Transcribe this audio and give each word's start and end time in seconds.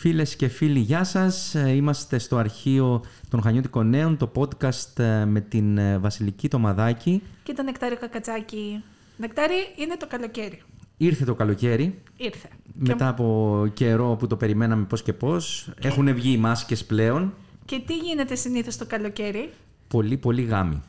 Φίλες 0.00 0.36
και 0.36 0.48
φίλοι, 0.48 0.78
γεια 0.78 1.04
σας. 1.04 1.54
Ε, 1.54 1.70
Είμαστε 1.70 2.18
στο 2.18 2.36
αρχείο 2.36 3.04
των 3.28 3.42
Χανιώτικων 3.42 3.88
Νέων, 3.88 4.16
το 4.16 4.32
podcast 4.36 4.98
ε, 4.98 5.24
με 5.24 5.40
την 5.40 5.78
ε, 5.78 5.98
Βασιλική 5.98 6.48
Τομαδάκη. 6.48 7.22
Και 7.42 7.52
το 7.52 7.62
νεκτάριο 7.62 7.96
κακατσάκι. 7.96 8.82
Νεκτάρι 9.16 9.54
είναι 9.76 9.96
το 9.96 10.06
καλοκαίρι. 10.06 10.62
Ήρθε 10.96 11.24
το 11.24 11.34
καλοκαίρι, 11.34 12.02
Ήρθε. 12.16 12.48
μετά 12.74 13.08
από 13.08 13.66
καιρό 13.74 14.16
που 14.18 14.26
το 14.26 14.36
περιμέναμε 14.36 14.84
πώς 14.84 15.02
και 15.02 15.12
πώς. 15.12 15.72
Έχουν 15.82 16.14
βγει 16.14 16.32
οι 16.32 16.36
μάσκες 16.38 16.84
πλέον. 16.84 17.34
Και 17.64 17.82
τι 17.86 17.96
γίνεται 17.96 18.34
συνήθως 18.34 18.76
το 18.76 18.86
καλοκαίρι; 18.86 19.50
Πολύ, 19.88 20.16
πολύ 20.16 20.42
γάμοι. 20.42 20.82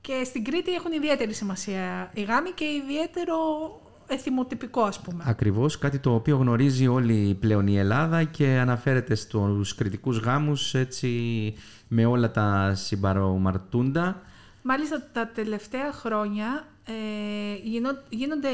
Και 0.00 0.22
στην 0.24 0.44
Κρήτη 0.44 0.72
έχουν 0.72 0.92
ιδιαίτερη 0.92 1.34
σημασία 1.34 2.10
οι 2.14 2.22
γάμοι 2.22 2.50
και 2.50 2.64
ιδιαίτερο 2.64 3.36
εθιμοτυπικό 4.06 4.80
ας 4.82 5.00
πούμε. 5.00 5.24
Ακριβώς, 5.26 5.78
κάτι 5.78 5.98
το 5.98 6.14
οποίο 6.14 6.36
γνωρίζει 6.36 6.86
όλη 6.88 7.36
πλέον 7.40 7.66
η 7.66 7.78
Ελλάδα 7.78 8.24
και 8.24 8.46
αναφέρεται 8.46 9.14
στους 9.14 9.74
κριτικούς 9.74 10.18
γάμους 10.18 10.74
έτσι 10.74 11.08
με 11.88 12.04
όλα 12.06 12.30
τα 12.30 12.72
συμπαρομαρτούντα. 12.74 14.22
Μάλιστα 14.62 15.02
τα 15.12 15.28
τελευταία 15.34 15.92
χρόνια 15.92 16.66
ε, 16.84 16.92
γίνο- 17.62 17.98
γίνονται 18.08 18.48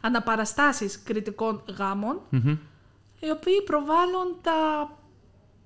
αναπαραστάσεις 0.00 1.02
κριτικών 1.02 1.62
γάμων 1.78 2.20
Μμμ. 2.30 2.48
οι 3.20 3.30
οποίοι 3.30 3.62
προβάλλουν 3.64 4.36
τα, 4.42 4.52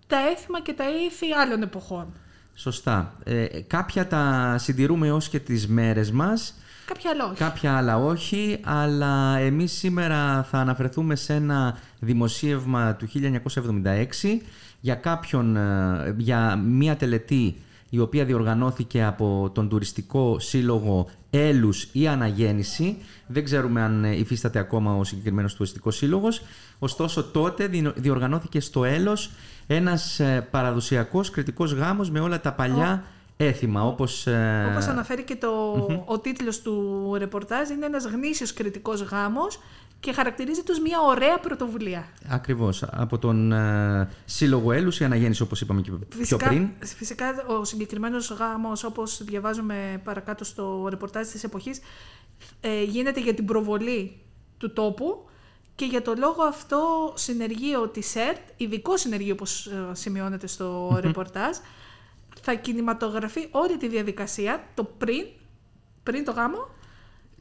τα 0.06 0.16
έθιμα 0.30 0.60
και 0.60 0.72
τα 0.72 0.84
ήθη 0.91 1.33
άλλων 1.33 1.62
εποχών. 1.62 2.06
Σωστά. 2.55 3.14
Ε, 3.24 3.47
κάποια 3.66 4.06
τα 4.06 4.55
συντηρούμε 4.58 5.06
έως 5.06 5.28
και 5.28 5.38
τις 5.41 5.69
μέρες 5.69 6.10
μας, 6.10 6.55
Κάποια 6.92 7.10
άλλα 7.10 7.24
όχι. 7.24 7.34
κάποια 7.34 7.76
άλλα 7.76 7.96
όχι, 7.98 8.58
αλλά 8.64 9.36
εμείς 9.38 9.72
σήμερα 9.72 10.42
θα 10.50 10.58
αναφερθούμε 10.58 11.14
σε 11.14 11.34
ένα 11.34 11.78
δημοσίευμα 11.98 12.94
του 12.94 13.06
1976 13.06 14.40
για 14.80 14.94
κάποιον, 14.94 15.56
ε, 15.56 16.14
για 16.16 16.56
μία 16.56 16.97
τελετή 16.97 17.56
η 17.91 17.98
οποία 17.98 18.24
διοργανώθηκε 18.24 19.05
από 19.05 19.50
τον 19.55 19.69
τουριστικό 19.69 20.38
σύλλογο 20.38 21.08
Έλους 21.30 21.88
ή 21.92 22.08
Αναγέννηση. 22.08 22.97
Δεν 23.27 23.44
ξέρουμε 23.44 23.80
αν 23.82 24.04
ε, 24.04 24.16
υφίσταται 24.16 24.58
ακόμα 24.58 24.97
ο 24.97 25.04
συγκεκριμένος 25.04 25.54
τουριστικός 25.54 25.97
σύλλογος. 25.97 26.42
Ωστόσο 26.78 27.22
τότε 27.25 27.66
δι- 27.66 27.92
διοργανώθηκε 27.97 28.60
στο 28.60 28.84
Έλος 28.84 29.30
ένας 29.66 30.20
ε, 30.20 30.47
παραδοσιακός 30.50 31.30
κριτικός 31.30 31.72
γάμος 31.72 32.10
με 32.10 32.20
όλα 32.20 32.41
τα 32.41 32.52
παλιά 32.52 33.04
έθιμα, 33.44 33.86
όπως... 33.86 34.27
ε, 34.27 34.69
Όπως 34.70 34.86
αναφέρει 34.86 35.22
και 35.22 35.36
το, 35.36 35.50
ο 36.05 36.19
τίτλος 36.19 36.62
του 36.62 37.14
ρεπορτάζ, 37.19 37.69
είναι 37.69 37.86
ένας 37.86 38.05
γνήσιος 38.05 38.52
κριτικός 38.52 39.02
γάμος 39.02 39.60
και 40.00 40.12
χαρακτηρίζεται 40.12 40.72
ως 40.72 40.80
μια 40.80 41.00
ωραία 41.00 41.38
πρωτοβουλία. 41.38 42.08
Ακριβώς. 42.28 42.82
Από 42.82 43.19
τον 43.19 43.52
ε, 43.52 44.08
Σύλλογο 44.24 44.72
Έλους 44.72 45.00
η 45.00 45.05
Αναγέννηση, 45.05 45.42
όπως 45.42 45.60
είπαμε 45.60 45.80
και 45.80 45.91
πιο 46.22 46.36
πριν. 46.36 46.69
φυσικά 46.78 47.44
ο 47.47 47.64
συγκεκριμένος 47.64 48.30
γάμος, 48.30 48.84
όπως 48.84 49.24
διαβάζουμε 49.24 50.00
παρακάτω 50.04 50.44
στο 50.44 50.86
ρεπορτάζ 50.91 51.28
της 51.28 51.44
εποχής, 51.44 51.80
ε, 52.60 52.82
γίνεται 52.82 53.20
για 53.20 53.34
την 53.34 53.44
προβολή 53.44 54.19
του 54.58 54.72
τόπου 54.72 55.25
και 55.75 55.84
για 55.84 56.02
το 56.02 56.14
λόγο 56.19 56.42
αυτό 56.42 57.12
συνεργείο 57.16 57.88
της 57.88 58.16
ΕΡΤ, 58.16 58.41
ειδικό 58.56 58.97
συνεργείο 58.97 59.32
όπως 59.32 59.66
ε, 59.66 59.94
σημειώνεται 59.94 60.47
στο 60.47 60.98
ρεπορτάζ, 61.00 61.56
θα 62.42 62.55
κινηματογραφεί 62.55 63.48
όλη 63.50 63.77
τη 63.77 63.88
διαδικασία, 63.88 64.64
το 64.74 64.84
πριν, 64.84 65.27
πριν 66.02 66.24
το 66.24 66.33
γάμο, 66.33 66.69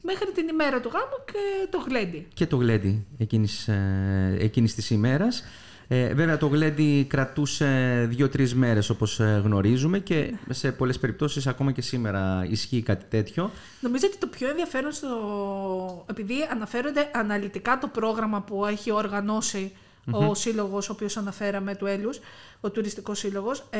μέχρι 0.01 0.31
την 0.31 0.47
ημέρα 0.47 0.79
του 0.79 0.89
γάμου 0.93 1.23
και 1.25 1.67
το 1.69 1.77
γλέντι. 1.87 2.27
Και 2.33 2.45
το 2.45 2.55
γλέντι 2.55 3.05
εκείνης, 3.17 3.67
ε, 3.67 4.37
εκείνης 4.39 4.75
της 4.75 4.89
ημέρας. 4.89 5.43
Ε, 5.91 6.13
βέβαια 6.13 6.37
το 6.37 6.47
γλέντι 6.47 7.05
κρατούσε 7.09 8.05
δύο-τρεις 8.09 8.55
μέρες 8.55 8.89
όπως 8.89 9.19
ε, 9.19 9.41
γνωρίζουμε 9.43 9.99
και 9.99 10.33
σε 10.49 10.71
πολλές 10.71 10.99
περιπτώσεις 10.99 11.47
ακόμα 11.47 11.71
και 11.71 11.81
σήμερα 11.81 12.45
ισχύει 12.49 12.81
κάτι 12.81 13.05
τέτοιο. 13.09 13.51
Νομίζω 13.79 14.05
ότι 14.07 14.17
το 14.17 14.27
πιο 14.27 14.49
ενδιαφέρον 14.49 14.91
στο... 14.91 16.05
επειδή 16.09 16.35
αναφέρονται 16.51 17.11
αναλυτικά 17.13 17.77
το 17.77 17.87
πρόγραμμα 17.87 18.41
που 18.41 18.65
έχει 18.65 18.91
οργανώσει 18.91 19.71
ο 20.11 20.33
σύλλογος, 20.33 20.89
ο 20.89 20.91
οποίος 20.91 21.17
αναφέραμε 21.17 21.75
του 21.75 21.85
Έλιους, 21.85 22.19
ο 22.61 22.69
τουριστικός 22.69 23.19
σύλλογος, 23.19 23.63
ε, 23.69 23.79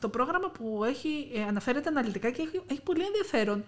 το 0.00 0.08
πρόγραμμα 0.08 0.50
που 0.50 0.84
έχει, 0.84 1.08
ε, 1.34 1.42
αναφέρεται 1.48 1.88
αναλυτικά 1.88 2.30
και 2.30 2.42
έχει, 2.42 2.60
έχει 2.66 2.82
πολύ 2.82 3.02
ενδιαφέρον 3.06 3.64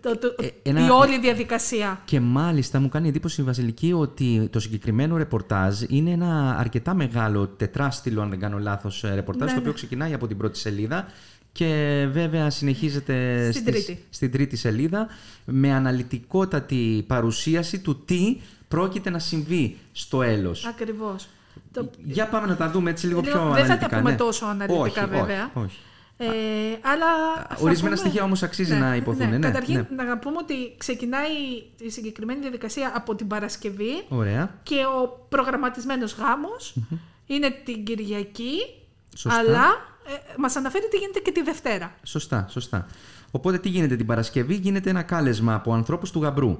το, 0.00 0.18
το, 0.18 0.34
Ε, 0.42 0.48
ένα- 0.70 0.86
η 0.86 0.88
όλη 0.90 1.18
διαδικασία. 1.20 2.00
Και 2.04 2.20
μάλιστα 2.20 2.80
μου 2.80 2.88
κάνει 2.88 3.08
εντύπωση 3.08 3.40
η 3.40 3.44
Βασιλική 3.44 3.92
ότι 3.92 4.48
το 4.52 4.60
συγκεκριμένο 4.60 5.16
ρεπορτάζ 5.16 5.80
είναι 5.88 6.10
ένα 6.10 6.56
αρκετά 6.58 6.94
μεγάλο 6.94 7.46
τετράστιλο, 7.48 8.22
αν 8.22 8.30
δεν 8.30 8.38
κάνω 8.38 8.58
λάθος, 8.58 9.04
ε, 9.04 9.14
ρεπορτάζ, 9.14 9.46
Ναι, 9.48 9.52
το 9.54 9.54
ναι. 9.54 9.60
οποίο 9.60 9.72
ξεκινάει 9.72 10.14
από 10.14 10.26
την 10.26 10.36
πρώτη 10.36 10.58
σελίδα 10.58 11.06
και 11.52 11.66
βέβαια 12.12 12.50
συνεχίζεται 12.50 13.48
Στην 13.52 13.62
στις- 13.66 13.84
τρίτη. 13.84 14.04
στην 14.10 14.30
τρίτη 14.30 14.56
σελίδα 14.56 15.06
με 15.44 15.72
αναλυτικότατη 15.72 17.04
παρουσίαση 17.06 17.78
του 17.80 18.04
τι 18.04 18.40
πρόκειται 18.68 19.10
να 19.10 19.18
συμβεί 19.18 19.76
στο 19.92 20.22
έλος. 20.22 20.64
Ακριβώς. 20.66 21.28
Το, 21.72 21.90
Για 22.04 22.26
πάμε 22.28 22.46
να 22.46 22.56
τα 22.56 22.70
δούμε 22.70 22.90
έτσι 22.90 23.06
λίγο 23.06 23.20
Λέω, 23.20 23.32
πιο 23.32 23.40
δεν 23.40 23.48
αναλυτικά. 23.50 23.78
θα 23.80 23.88
τα 23.88 23.96
πούμε 23.98 24.10
ναι. 24.10 24.16
τόσο 24.16 24.46
αναλυτικά, 24.46 24.80
όχι, 24.80 25.00
βέβαια. 25.10 25.50
Όχι, 25.54 25.64
όχι. 25.64 25.78
ε, 26.16 26.26
αλλά 26.82 27.06
θα 27.48 27.56
Ορισμένα 27.60 27.94
πούμε- 27.94 27.96
στοιχεία 27.96 28.22
όμως 28.24 28.42
αξίζει 28.42 28.74
να 28.74 28.96
υποθούν, 28.96 29.28
ναι, 29.28 29.38
Καταρχήν, 29.38 29.86
ναι. 29.96 30.02
να 30.02 30.18
πούμε 30.18 30.36
ότι 30.38 30.54
ξεκινάει 30.78 31.30
η 31.78 31.90
συγκεκριμένη 31.90 32.40
διαδικασία 32.40 32.92
από 32.94 33.14
την 33.14 33.26
Παρασκευή 33.26 34.02
Ωραία. 34.08 34.50
και 34.62 34.76
ο 35.02 35.26
προγραμματισμένος 35.28 36.14
γάμος 36.14 36.74
είναι 37.26 37.50
την 37.64 37.84
Κυριακή, 37.84 38.54
Σωστά. 39.16 39.38
αλλά 39.38 39.64
ε, 40.06 40.12
μας 40.38 40.56
αναφέρει 40.56 40.88
τι 40.88 40.96
γίνεται 40.96 41.18
και 41.20 41.32
τη 41.32 41.42
Δευτέρα. 41.42 41.92
Σωστά, 42.02 42.46
σωστά. 42.50 42.86
Οπότε 43.30 43.58
τι 43.58 43.68
γίνεται 43.68 43.96
την 43.96 44.06
Παρασκευή, 44.06 44.54
γίνεται 44.54 44.90
ένα 44.90 45.02
κάλεσμα 45.02 45.54
από 45.54 45.72
ανθρώπους 45.74 46.10
του 46.10 46.22
γαμπρού. 46.22 46.58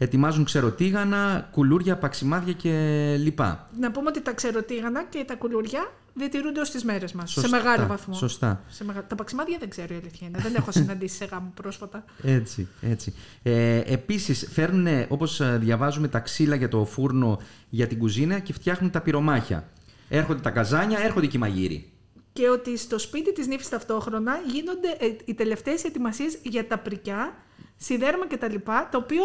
Ετοιμάζουν 0.00 0.44
ξεροτήγανα, 0.44 1.48
κουλούρια, 1.52 1.96
παξιμάδια 1.96 2.52
και 2.52 2.70
λοιπά. 3.18 3.68
Να 3.80 3.90
πούμε 3.90 4.08
ότι 4.08 4.20
τα 4.20 4.32
ξεροτήγανα 4.32 5.04
και 5.04 5.24
τα 5.26 5.34
κουλουριά 5.34 5.92
διατηρούνται 6.14 6.60
ως 6.60 6.70
τις 6.70 6.84
μέρες 6.84 7.12
μας, 7.12 7.30
Σωστά, 7.30 7.48
σε 7.48 7.56
μεγάλο 7.56 7.86
βαθμό. 7.86 8.14
Σωστά. 8.14 8.64
Σε 8.68 8.84
μεγα... 8.84 9.06
Τα 9.06 9.14
παξιμάδια 9.14 9.56
δεν 9.58 9.68
ξέρω 9.68 9.94
η 9.94 9.96
αλήθεια 9.96 10.26
είναι. 10.26 10.38
δεν 10.38 10.54
έχω 10.54 10.72
συναντήσει 10.72 11.16
σε 11.16 11.24
γάμο 11.24 11.52
πρόσφατα. 11.54 12.04
Έτσι, 12.22 12.68
έτσι. 12.80 13.14
Ε, 13.42 13.80
επίσης 13.84 14.48
φέρνουν, 14.52 15.04
όπως 15.08 15.40
ε, 15.40 15.58
διαβάζουμε, 15.60 16.08
τα 16.08 16.18
ξύλα 16.18 16.54
για 16.54 16.68
το 16.68 16.84
φούρνο 16.84 17.40
για 17.68 17.86
την 17.86 17.98
κουζίνα 17.98 18.38
και 18.38 18.52
φτιάχνουν 18.52 18.90
τα 18.90 19.00
πυρομάχια. 19.00 19.68
Έρχονται 20.08 20.40
τα 20.40 20.50
καζάνια, 20.50 20.98
έρχονται 20.98 21.26
και 21.26 21.36
οι 21.36 21.40
μαγείροι. 21.40 21.92
Και 22.32 22.48
ότι 22.48 22.76
στο 22.76 22.98
σπίτι 22.98 23.32
της 23.32 23.46
νύφης 23.46 23.68
ταυτόχρονα 23.68 24.32
γίνονται 24.46 24.88
ε, 24.98 25.16
οι 25.24 25.34
τελευταίες 25.34 25.84
ετοιμασίες 25.84 26.38
για 26.42 26.66
τα 26.66 26.78
πρικιά, 26.78 27.34
σιδέρμα 27.76 28.26
κτλ. 28.26 28.54
Το 28.90 28.98
οποίο 28.98 29.22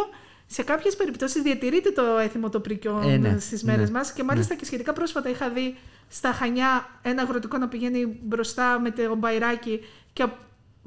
σε 0.53 0.63
κάποιες 0.63 0.95
περιπτώσεις 0.95 1.41
διατηρείται 1.41 1.91
το 1.91 2.01
έθιμο 2.23 2.49
των 2.49 2.61
πρικιών 2.61 3.09
Ε, 3.09 3.17
ναι, 3.17 3.29
ε, 3.29 3.39
στις 3.39 3.63
μέρες 3.63 3.89
ναι, 3.89 3.97
μας 3.97 4.11
και 4.11 4.23
μάλιστα 4.23 4.55
και 4.55 4.65
σχετικά 4.65 4.93
πρόσφατα 4.93 5.29
είχα 5.29 5.49
δει 5.49 5.75
στα 6.09 6.31
Χανιά 6.31 6.89
ένα 7.01 7.21
αγροτικό 7.21 7.57
να 7.57 7.67
πηγαίνει 7.67 8.19
μπροστά 8.23 8.79
με 8.79 8.91
το 8.91 9.15
μπαϊράκι 9.15 9.79
και 10.13 10.27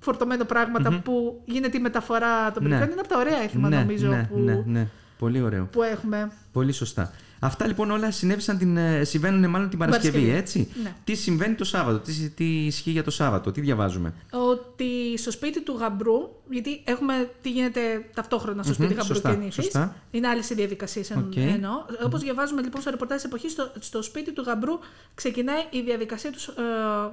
φορτωμένο 0.01 0.45
πράγματα 0.45 1.01
που 1.05 1.43
γίνεται 1.45 1.77
η 1.77 1.81
μεταφορά 1.81 2.53
των 2.53 2.63
Ναι. 2.63 2.69
πρικιών. 2.69 2.91
Είναι 2.91 3.01
από 3.01 3.09
τα 3.09 3.19
ωραία 3.19 3.43
έθιμα 3.43 3.69
ναι, 3.69 3.77
νομίζω 3.77 4.09
ναι, 4.09 4.29
που, 4.33 4.39
ναι, 4.39 4.63
ναι. 4.67 4.89
Πολύ 5.19 5.41
ωραίο. 5.43 5.65
που 5.73 5.83
έχουμε. 5.83 6.31
Πολύ 6.53 6.73
σωστά. 6.73 7.13
Αυτά 7.39 7.67
λοιπόν 7.67 7.91
όλα 7.91 8.11
συνέβησαν 8.11 8.59
την, 8.59 8.77
ε, 8.77 9.05
συμβαίνουν 9.05 9.51
μάλλον 9.51 9.69
την 9.69 9.79
Παρασκευή, 9.79 10.11
Παρασκευή. 10.11 10.39
έτσι; 10.39 10.69
Ναι. 10.83 10.95
Τι 11.05 11.15
συμβαίνει 11.15 11.55
το 11.55 11.65
Σάββατο, 11.65 11.99
τι, 11.99 12.31
τι 12.31 12.45
ισχύει 12.67 12.91
για 12.91 13.05
το 13.05 13.11
Σάββατο, 13.11 13.53
τι 13.53 13.61
διαβάζουμε; 13.61 14.15
ότι 14.31 15.17
στο 15.17 15.31
σπίτι 15.31 15.63
του 15.63 15.77
γαμπρού, 15.79 16.15
γιατί 16.51 16.81
έχουμε 16.85 17.31
τι 17.43 17.51
γίνεται 17.51 17.81
ταυτόχρονα 18.15 18.63
στο 18.63 18.73
σπίτι 18.73 18.89
Μμμ, 18.93 18.99
γαμπρού 18.99 19.15
σωστά, 19.15 19.31
και 19.31 19.37
νύφης, 19.37 19.55
σωστά. 19.55 19.97
είναι 20.11 20.29
άλλες 20.29 20.51
οι 20.51 20.55
διαδικασίες 20.55 21.11
Οκ. 21.11 21.37
εννοώ. 21.37 21.73
Όπως 22.05 22.21
διαβάζουμε 22.23 22.63
λοιπόν 22.63 22.81
στο 22.81 22.91
ρεπορτάζ 22.91 23.17
της 23.17 23.25
εποχής, 23.27 23.53
στο, 23.53 23.73
στο 23.79 24.03
σπίτι 24.03 24.33
του 24.33 24.43
γαμπρού 24.47 24.79
ξεκινάει 25.15 25.61
η 25.71 25.81
διαδικασία 25.81 26.33
τους 26.33 26.47
ε, 26.49 26.53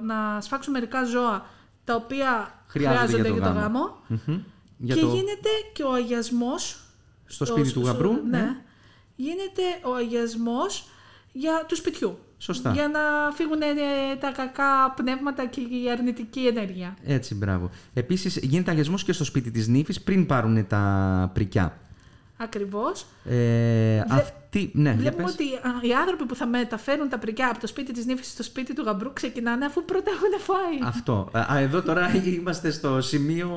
να 0.06 0.40
σφάξουν 0.40 0.72
μερικά 0.72 1.04
ζώα 1.04 1.46
τα 1.84 1.94
οποία 1.94 2.54
Χρειάζονται 2.66 2.98
χρειάζονται 3.06 3.22
για 3.22 3.30
το 3.30 3.38
για 3.38 3.46
το 3.52 3.58
γάμο. 3.58 3.78
γάμο. 3.78 3.96
Μμμ. 4.26 4.38
Για 4.78 4.94
και 4.94 5.00
το... 5.00 5.06
γίνεται 5.14 5.48
και 5.72 5.82
ο 5.82 5.92
αγιασμός 5.92 6.80
Στο 7.26 7.44
σπίτι 7.44 7.72
του 7.72 7.80
γαμπρού. 7.80 8.12
ναι. 8.30 8.56
Γίνεται 9.16 9.62
ο 9.84 9.94
αγιασμός 9.94 10.88
για 11.32 11.64
του 11.68 11.76
σπιτιού. 11.76 12.18
Σωστά. 12.38 12.72
Για 12.72 12.88
να 12.88 13.00
φύγουν 13.34 13.62
ε, 13.62 14.16
τα 14.20 14.30
κακά 14.30 14.92
πνεύματα 14.96 15.46
και 15.46 15.60
η 15.60 15.90
αρνητική 15.90 16.46
ενέργεια. 16.46 16.96
Έτσι, 17.04 17.34
μπράβο. 17.34 17.70
Επίσης, 17.94 18.36
γίνεται 18.36 18.70
αγιασμός 18.70 19.04
και 19.04 19.12
στο 19.12 19.24
σπίτι 19.24 19.50
της 19.50 19.68
νύφης 19.68 20.02
πριν 20.02 20.26
πάρουν 20.26 20.66
τα 20.66 21.30
πρικιά. 21.34 21.78
Ακριβώς. 22.36 23.06
Ε, 23.24 23.98
αυτή, 24.10 24.70
ναι, 24.74 24.88
για 24.90 24.98
Βλέπουμε 24.98 25.22
πες. 25.22 25.32
ότι 25.32 25.44
α, 25.44 25.70
οι 25.88 25.92
άνθρωποι 25.94 26.24
που 26.24 26.34
θα 26.34 26.46
μεταφέρουν 26.46 27.08
τα 27.08 27.18
πρικιά 27.18 27.48
από 27.48 27.60
το 27.60 27.66
σπίτι 27.66 27.92
της 27.92 28.06
νύφης 28.06 28.26
στο 28.30 28.42
σπίτι 28.42 28.74
του 28.74 28.82
γαμπρού 28.82 29.12
ξεκινάνε 29.12 29.64
αφού 29.64 29.84
πρώτα 29.84 30.10
έχουν 30.10 30.40
φάει. 30.44 30.88
Αυτό. 30.88 31.28
Α, 31.52 31.58
εδώ 31.58 31.82
τώρα 31.82 32.10
είμαστε 32.38 32.70
στο 32.70 33.00
σημείο. 33.00 33.48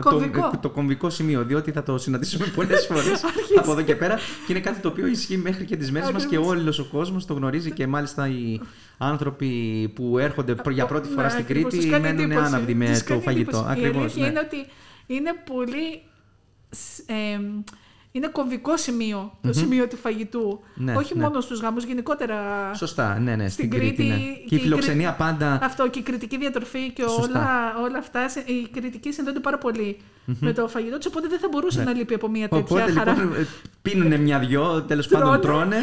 Κομβικό. 0.00 0.50
Το, 0.50 0.58
το 0.58 0.70
κομβικό 0.70 1.10
σημείο, 1.10 1.44
διότι 1.44 1.70
θα 1.72 1.82
το 1.82 1.98
συναντήσουμε 1.98 2.46
πολλές 2.56 2.86
φορές 2.86 3.24
από 3.58 3.72
εδώ 3.72 3.82
και 3.82 3.94
πέρα. 3.96 4.16
Και 4.16 4.52
είναι 4.52 4.60
κάτι 4.60 4.80
το 4.80 4.88
οποίο 4.88 5.06
ισχύει 5.06 5.36
μέχρι 5.36 5.64
και 5.64 5.76
τις 5.76 5.90
μέρες 5.92 6.10
μας 6.10 6.26
και 6.26 6.36
Ακριβώς. 6.36 6.56
όλος 6.60 6.78
ο 6.78 6.84
κόσμος 6.92 7.26
το 7.26 7.34
γνωρίζει 7.34 7.70
και 7.70 7.86
μάλιστα 7.86 8.28
οι 8.28 8.60
άνθρωποι 8.98 9.48
που 9.94 10.18
έρχονται 10.18 10.54
προ- 10.54 10.74
για 10.74 10.86
πρώτη 10.86 11.08
φορά 11.08 11.22
Ναι, 11.22 11.28
στην 11.30 11.42
ακριβώς, 11.44 11.70
τους 11.74 11.78
Κρήτη 11.80 11.92
κάνει 12.00 12.02
μένουν 12.14 12.30
εντύπωση. 12.30 12.46
άναυδοι 12.54 12.74
με 12.74 12.86
Τους 12.86 12.98
το 12.98 13.04
κάνει 13.08 13.20
φαγητό. 13.22 13.56
εντύπωση. 13.56 13.68
Η 13.80 13.86
Ακριβώς. 13.86 14.02
αλήθεια 14.02 14.26
είναι 14.26 14.38
ότι 14.38 14.56
είναι 15.06 15.30
πολύ. 15.44 16.02
σ- 16.70 17.10
ε, 17.10 17.40
είναι 18.12 18.26
κομβικό 18.28 18.76
σημείο 18.76 19.32
το 19.42 19.52
σημείο 19.52 19.88
του 19.88 19.96
φαγητού. 19.96 20.60
Ναι, 20.74 20.94
Όχι 20.96 21.16
ναι. 21.16 21.22
μόνο 21.22 21.40
στους 21.40 21.60
γάμους, 21.60 21.84
γενικότερα 21.84 22.70
Σωστά, 22.74 23.18
ναι, 23.18 23.36
ναι, 23.36 23.48
στην, 23.48 23.50
Στην 23.66 23.70
Κρήτη. 23.70 23.94
Κρήτη 23.96 24.08
ναι. 24.08 24.16
και 24.16 24.44
Και 24.46 24.54
η 24.54 24.58
η 24.58 24.60
φιλοξενία 24.60 25.12
πάντα. 25.12 25.58
Αυτό 25.62 25.88
και 25.88 25.98
η 25.98 26.02
κριτική 26.02 26.36
διατροφή 26.38 26.90
και 26.90 27.02
Σωστά. 27.02 27.22
όλα, 27.22 27.74
όλα 27.88 27.98
αυτά. 27.98 28.28
σε- 28.28 28.40
Οι 28.46 28.68
κριτικοί 28.72 29.12
συνδέονται 29.12 29.40
πάρα 29.40 29.58
πολύ 29.58 29.96
με 30.24 30.52
το 30.52 30.68
φαγητό 30.68 30.96
τους, 30.96 31.06
οπότε 31.06 31.28
δεν 31.28 31.38
θα 31.38 31.48
μπορούσε 31.50 31.78
Ναι. 31.78 31.84
να 31.84 31.92
λείπει 31.92 32.14
από 32.14 32.28
μια 32.28 32.48
τέτοια 32.48 32.76
Οπότε 32.76 32.92
χαρά. 32.92 33.12
λοιπόν 33.14 33.46
πίνουν 33.82 34.20
μια-δυο, 34.20 34.82
τέλος 34.82 35.08
πάντων 35.08 35.40
Τρώνε 35.40 35.40
τρώνε. 35.70 35.76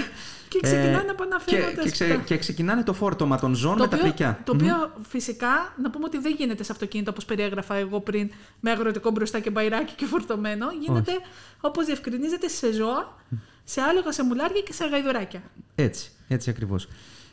Και 0.50 0.60
ξεκινάνε 0.62 0.98
Ε, 0.98 1.04
να 1.06 1.12
επαναφέρονται 1.12 1.72
και, 1.76 1.82
και, 1.82 1.90
ξε- 1.92 2.12
στα- 2.12 2.22
και 2.22 2.38
ξεκινάνε 2.38 2.84
το 2.84 2.94
φόρτωμα 2.94 3.40
των 3.40 3.56
ζώων 3.56 3.76
Το 3.78 3.84
με 3.84 3.88
τα 3.90 3.96
οποίο, 3.96 4.08
πρικιά. 4.10 4.40
το 4.44 4.52
οποίο 4.52 4.92
φυσικά 5.10 5.74
να 5.82 5.90
πούμε 5.90 6.06
ότι 6.06 6.18
δεν 6.18 6.36
γίνεται 6.38 6.64
σε 6.64 6.72
αυτοκίνητο 6.72 7.12
όπως 7.12 7.26
περιέγραφα 7.26 7.76
εγώ 7.76 8.00
πριν 8.00 8.30
με 8.60 8.72
αγροτικό 8.72 9.12
μπροστά 9.12 9.40
και 9.40 9.50
μπαϊράκι 9.50 9.94
και 9.96 10.06
φορτωμένο. 10.06 10.66
Γίνεται 10.82 11.12
όπως 11.62 11.86
διευκρινίζεται 11.86 12.48
σε 12.48 12.72
ζώα, 12.74 13.16
σε 13.64 13.82
άλογα, 13.82 14.12
σε 14.12 14.24
μουλάρια 14.24 14.62
και 14.62 14.74
σε 14.74 14.86
γαϊδουράκια. 14.86 15.42
Έτσι, 15.76 16.10
έτσι 16.28 16.50
ακριβώς. 16.50 16.88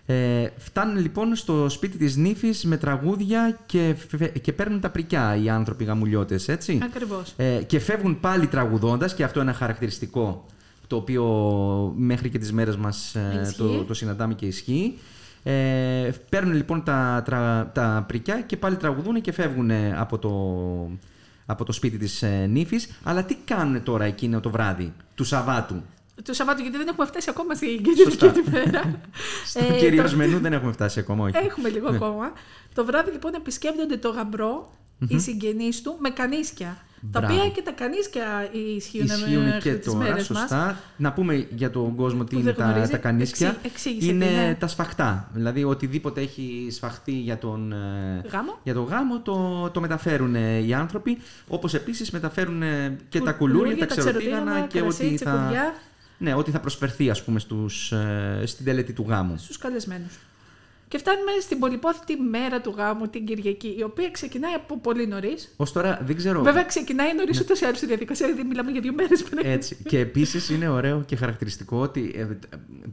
Ε, 0.09 0.49
φτάνουν 0.57 0.97
λοιπόν 0.99 1.35
στο 1.37 1.69
σπίτι 1.69 1.99
της 1.99 2.17
νύφης 2.17 2.65
με 2.65 2.77
τραγούδια 2.77 3.59
και, 3.67 3.95
φε- 4.09 4.39
και 4.39 4.53
παίρνουν 4.53 4.81
τα 4.81 4.91
πρικιά 4.91 5.37
οι 5.37 5.49
άνθρωποι 5.49 5.85
γαμουλιώτες, 5.85 6.49
έτσι. 6.49 6.79
Ακριβώς. 6.83 7.35
Ε, 7.37 7.63
και 7.67 7.79
φεύγουν 7.79 8.21
πάλι 8.21 8.47
τραγουδώντας 8.47 9.15
και 9.15 9.25
αυτό 9.25 9.41
είναι 9.41 9.49
ένα 9.51 9.59
χαρακτηριστικό 9.59 10.47
το 10.87 10.97
οποίο 10.97 11.25
μέχρι 11.97 12.29
και 12.31 12.39
τις 12.39 12.53
μέρες 12.53 12.77
μας 12.77 13.15
ε, 13.15 13.41
Ισχύει. 13.43 13.57
το, 13.57 13.85
το 13.85 13.95
συναντάμε 13.95 14.35
και 14.35 14.47
ισχύει. 14.47 14.99
Ε, 15.43 16.11
παίρνουν 16.29 16.55
λοιπόν 16.55 16.83
τα, 16.85 17.23
τρα- 17.25 17.71
τα 17.75 18.05
πρικιά 18.09 18.41
και 18.41 18.57
πάλι 18.57 18.77
τραγουδούν 18.77 19.21
και 19.21 19.33
φεύγουν 19.33 19.71
από 19.97 20.19
το, 20.19 20.31
από 21.47 21.65
το 21.65 21.73
σπίτι 21.73 21.97
της 21.99 22.23
ε, 22.23 22.47
νύφης. 22.51 22.99
Αλλά 23.03 23.23
τι 23.25 23.35
κάνουν 23.45 23.83
τώρα 23.83 24.05
εκείνο 24.05 24.41
το 24.41 24.51
βράδυ 24.51 24.93
του 25.15 25.25
Σαββάτου; 25.25 25.83
Το 26.23 26.33
Σαββάτο, 26.33 26.63
γιατί 26.63 26.77
δεν 26.77 26.89
έχουμε 26.89 27.07
φτάσει 27.07 27.31
ακόμα 27.31 27.55
στην 27.55 27.69
Σωστά. 28.05 28.27
κεντρική 28.27 28.41
τη 28.43 28.51
μέρα. 28.51 29.01
Στο 29.47 29.65
Ε, 29.75 29.79
κυρίως 29.79 30.11
το- 30.11 30.17
μενού 30.17 30.39
δεν 30.39 30.53
έχουμε 30.53 30.73
φτάσει 30.73 30.99
ακόμα, 30.99 31.25
όχι. 31.25 31.37
Έχουμε 31.47 31.69
λίγο 31.69 31.91
Ναι. 31.91 31.97
ακόμα. 31.97 32.33
Το 32.75 32.85
βράδυ 32.85 33.11
λοιπόν 33.11 33.35
επισκέπτονται 33.35 33.97
το 33.97 34.09
γαμπρό 34.11 34.73
οι 35.09 35.19
συγγενείς 35.19 35.83
του 35.83 35.97
με 35.99 36.11
κανίσκια. 36.11 36.77
Τα 37.13 37.21
Μπράβο. 37.21 37.35
οποία 37.37 37.51
και 37.51 37.63
τα 37.63 37.71
κανίσκια 37.71 38.49
ισχύουν, 38.77 39.05
Ισχύουν 39.05 39.43
μέχρι 39.43 39.61
και 39.61 39.73
τις 39.75 39.87
τώρα, 39.93 39.99
μέρες 39.99 40.29
μας. 40.29 40.39
σωστά. 40.41 40.79
Να 40.97 41.13
πούμε 41.13 41.47
για 41.51 41.71
τον 41.71 41.95
κόσμο 41.95 42.25
τι 42.25 42.35
Που 42.35 42.41
είναι 42.41 42.53
δεν 42.53 42.55
τα, 42.65 42.71
γνωρίζει. 42.71 42.91
τα 42.91 42.97
κανίσκια. 42.99 43.49
Εξή- 43.49 43.65
εξήγησε 43.67 44.11
είναι 44.11 44.25
τι 44.27 44.33
είναι. 44.33 44.57
τα 44.61 44.67
σφαχτά. 44.67 45.29
Δηλαδή 45.33 45.65
οτιδήποτε 45.65 46.21
έχει 46.21 46.69
σφαχτεί 46.71 47.13
για 47.13 47.39
τον 47.39 47.73
ε, 47.73 48.23
Γάμο. 48.33 48.59
για 48.63 48.75
το 48.75 48.83
γάμο 48.83 49.21
το, 49.21 49.71
το 49.71 49.81
μεταφέρουν 49.81 50.35
ε, 50.35 50.59
οι 50.59 50.75
άνθρωποι. 50.75 51.19
Όπως 51.49 51.75
επίσης 51.75 52.11
μεταφέρουν 52.11 52.63
ε, 52.63 52.97
και 53.09 53.21
τα 53.21 53.33
Κουλούρια, 53.33 53.63
κουλούρια, 53.63 53.87
τα 53.87 53.95
τα 53.95 54.01
ξεροτήγανα 54.01 54.41
ξεροτήγανα, 54.45 54.67
και 54.67 54.81
κρασί, 54.81 55.05
ό,τι 55.07 55.17
θα, 55.17 55.31
τσεκουδιά. 55.33 55.75
ναι, 56.19 56.35
ό,τι 56.35 56.51
θα 56.51 56.61
προσφερθεί 56.61 57.11
ας 57.11 57.25
πούμε 57.25 57.39
στους, 57.39 57.93
ε, 57.93 58.43
στην 58.45 58.65
τελετή 58.65 58.93
του 58.93 59.05
γάμου. 59.09 59.35
στους 59.39 59.59
καλεσμένους. 59.59 60.19
Και 60.89 60.99
φτάνουμε 60.99 61.31
στην 61.41 61.59
πολυπόθητη 61.59 62.17
μέρα 62.21 62.61
του 62.61 62.75
γάμου, 62.77 63.07
την 63.09 63.27
Κυριακή, 63.27 63.75
η 63.79 63.83
οποία 63.83 64.11
ξεκινάει 64.11 64.53
από 64.55 64.79
πολύ 64.79 65.07
νωρίς. 65.07 65.55
Ως 65.57 65.73
τώρα 65.73 66.01
δεν 66.07 66.17
ξέρω... 66.17 66.43
Βέβαια, 66.43 66.63
ξεκινάει 66.65 67.15
νωρίς 67.15 67.37
Ναι. 67.39 67.43
ούτως 67.45 67.61
ή 67.61 67.65
άλλως 67.65 67.83
η 67.83 67.87
διαδικασία, 67.87 68.27
δηλαδή 68.27 68.49
μιλάμε 68.49 68.71
για 68.71 68.81
δύο 68.81 68.93
μέρες 68.93 69.23
πριν. 69.23 69.47
Έτσι. 69.53 69.77
Και 69.89 69.99
επίσης 69.99 70.49
είναι 70.51 70.69
ωραίο 70.69 71.03
και 71.07 71.17
χαρακτηριστικό 71.17 71.77
ότι 71.81 72.15
ε, 72.17 72.27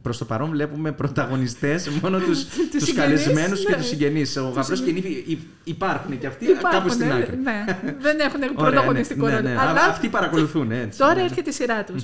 προς 0.02 0.18
το 0.18 0.24
παρόν 0.24 0.50
βλέπουμε 0.50 0.92
πρωταγωνιστές 0.92 1.88
μόνο 1.88 2.18
του 2.18 2.26
τους 2.72 2.82
συγγενείς, 2.84 2.94
καλεσμένους 2.94 3.64
και 3.64 3.70
ναι. 3.70 3.76
τους 3.76 3.86
συγγενείς. 3.86 4.36
Ο 4.36 4.52
γαμπρός 4.54 4.80
και 4.82 4.90
η 4.90 4.92
νύφη 4.92 5.24
υ- 5.26 5.40
υπάρχουν 5.64 6.18
και 6.18 6.26
αυτοί 6.26 6.44
Υπάρχουν, 6.44 6.70
κάπου 6.70 6.88
στην 6.88 7.10
ε, 7.10 7.14
άκρη. 7.14 7.36
Ναι, 7.36 7.64
δεν 7.98 8.20
έχουν 8.20 8.40
Ωραία, 8.42 8.54
πρωταγωνιστικό 8.54 9.26
ναι, 9.26 9.32
ναι, 9.32 9.36
ρόλο. 9.38 9.48
ναι. 9.54 9.60
Αλλά 9.60 9.80
Α, 9.80 9.88
Αυτοί 9.90 10.08
παρακολουθούν, 10.08 10.70
έτσι. 10.70 10.98
τώρα 10.98 11.14
ναι. 11.14 11.22
έρχεται 11.22 11.50
η 11.50 11.52
σειρά 11.52 11.84
τους. 11.84 12.02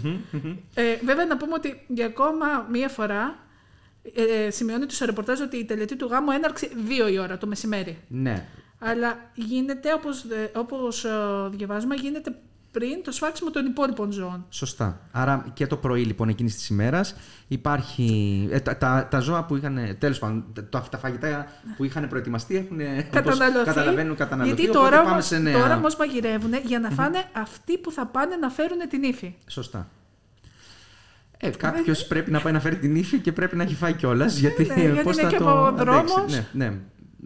Ε, 0.75 0.83
βέβαια, 1.05 1.27
να 1.27 1.37
πούμε 1.37 1.53
ότι 1.55 1.81
για 1.89 2.07
ακόμα 2.07 2.47
μία 2.73 2.89
φορά 2.89 3.39
ε, 4.47 4.51
σημειώνεται 4.51 4.95
στο 4.95 5.05
ρεπορτάζ 5.05 5.41
ότι 5.41 5.57
η 5.57 5.65
τελετή 5.65 5.97
του 5.97 6.07
γάμου 6.07 6.31
έναρξε 6.31 6.69
δύο 6.87 7.09
η 7.09 7.19
ώρα 7.19 7.39
το 7.39 7.47
μεσημέρι. 7.47 7.99
Ναι. 8.09 8.47
Αλλά 8.79 9.17
γίνεται, 9.35 9.93
όπως, 9.93 10.23
ε, 10.23 10.51
όπως 10.55 11.05
ε, 11.05 11.11
διαβάζουμε, 11.51 11.95
γίνεται 11.95 12.35
πριν 12.73 13.03
το 13.05 13.13
σφάξιμο 13.13 13.51
των 13.51 13.67
υπόλοιπων 13.67 14.13
ζώων. 14.13 14.47
Σωστά. 14.49 15.01
Άρα 15.13 15.47
και 15.55 15.67
το 15.67 15.77
πρωί 15.77 16.05
λοιπόν 16.05 16.29
εκείνης 16.29 16.55
της 16.55 16.69
ημέρας 16.69 17.15
υπάρχει. 17.49 18.49
ε, 18.51 18.61
τα, 18.61 18.77
τα, 18.77 19.09
τα 19.11 19.21
ζώα 19.21 19.45
που 19.45 19.57
είχαν. 19.57 19.97
Τέλος 19.99 20.19
πάντων, 20.19 20.45
τα, 20.71 20.87
τα 20.91 20.99
φαγητά 20.99 21.47
που 21.77 21.85
είχαν 21.85 22.09
προετοιμαστεί 22.09 22.57
έχουν. 22.57 22.81
όπως 22.81 23.05
Καταναλωθεί. 23.11 23.65
καταλαβαίνουν, 23.65 24.17
καταναλωθεί. 24.17 24.55
Γιατί 24.55 24.71
οπότε 24.71 24.89
τώρα, 24.91 24.97
πάμε 25.03 25.11
όμως, 25.11 25.27
σε 25.27 25.39
νέα. 25.39 25.59
τώρα 25.61 25.77
όμως 25.77 25.97
μαγειρεύουν 25.97 26.53
για 26.65 26.81
να 26.81 26.91
φάνε 26.91 27.25
αυτοί 27.33 27.79
που 27.79 27.93
θα 27.93 28.07
πάνε 28.07 28.37
να 28.37 28.49
φέρουν 28.51 28.79
την 28.89 29.03
ύφη. 29.03 29.35
Σωστά. 29.47 29.89
Ε, 31.43 31.51
Κάποιος 31.51 32.07
πρέπει 32.07 32.31
να 32.31 32.41
πάει 32.41 32.53
να 32.53 32.61
φέρει 32.61 32.77
την 32.77 32.97
ύφη 32.97 33.19
και 33.19 33.33
πρέπει 33.33 33.57
να 33.57 33.63
έχει 33.63 33.75
φάει 33.75 33.93
κιόλας. 33.93 34.39
Γιατί, 34.39 34.65
ναι, 34.67 34.75
γιατί 34.81 35.01
πώς 35.03 35.15
είναι 35.17 35.23
θα 35.23 35.29
και 35.31 35.37
το 35.37 35.51
από 35.51 35.65
αντέξει. 35.67 35.85
δρόμος. 35.85 36.33
Ναι, 36.33 36.47
ναι. 36.67 36.73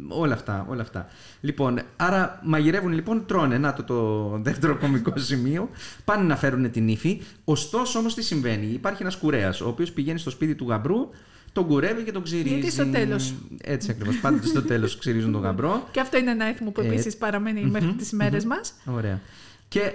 Όλα 0.09 0.35
αυτά, 0.35 0.67
όλα 0.69 0.83
αυτά. 0.83 1.07
Λοιπόν, 1.41 1.79
άρα 1.97 2.41
μαγειρεύουν 2.43 2.93
λοιπόν, 2.93 3.27
τρώνε. 3.27 3.59
Να 3.59 3.73
το, 3.75 3.83
το 3.83 4.29
δεύτερο 4.43 4.77
κομικό 4.77 5.13
σημείο. 5.31 5.71
Πάνε 6.05 6.23
να 6.23 6.37
φέρουν 6.37 6.71
την 6.71 6.89
ύφη. 6.89 7.21
Ωστόσο 7.45 7.99
όμως 7.99 8.15
τι 8.15 8.23
συμβαίνει. 8.23 8.67
Υπάρχει 8.67 9.03
ένας 9.03 9.17
κουρέας, 9.17 9.61
ο 9.61 9.69
οποίος 9.69 9.93
πηγαίνει 9.93 10.19
στο 10.19 10.31
σπίτι 10.31 10.55
του 10.55 10.67
γαμπρού, 10.69 11.09
τον 11.53 11.67
κουρεύει 11.67 12.03
και 12.03 12.13
τον 12.13 12.23
ξυρίζει. 12.23 12.49
Γιατί 12.55 12.71
στο 12.71 12.87
τέλος. 12.87 13.35
Έτσι 13.63 13.91
ακριβώς. 13.91 14.17
Πάντοτε 14.21 14.47
στο 14.47 14.63
τέλος 14.63 14.99
ξυρίζουν 14.99 15.33
τον 15.33 15.41
γαμπρό. 15.47 15.89
Και 15.91 16.01
αυτό 16.01 16.19
είναι 16.19 16.31
ένα 16.31 16.45
έθιμο 16.45 16.71
που 16.71 16.81
Ε, 16.81 16.87
επίσης 16.87 17.17
παραμένει 17.17 17.65
μέχρι 17.65 17.93
τις 17.93 18.13
μέρες 18.13 18.45
μας. 18.45 18.75
Ωραία. 18.85 19.21
Και 19.69 19.93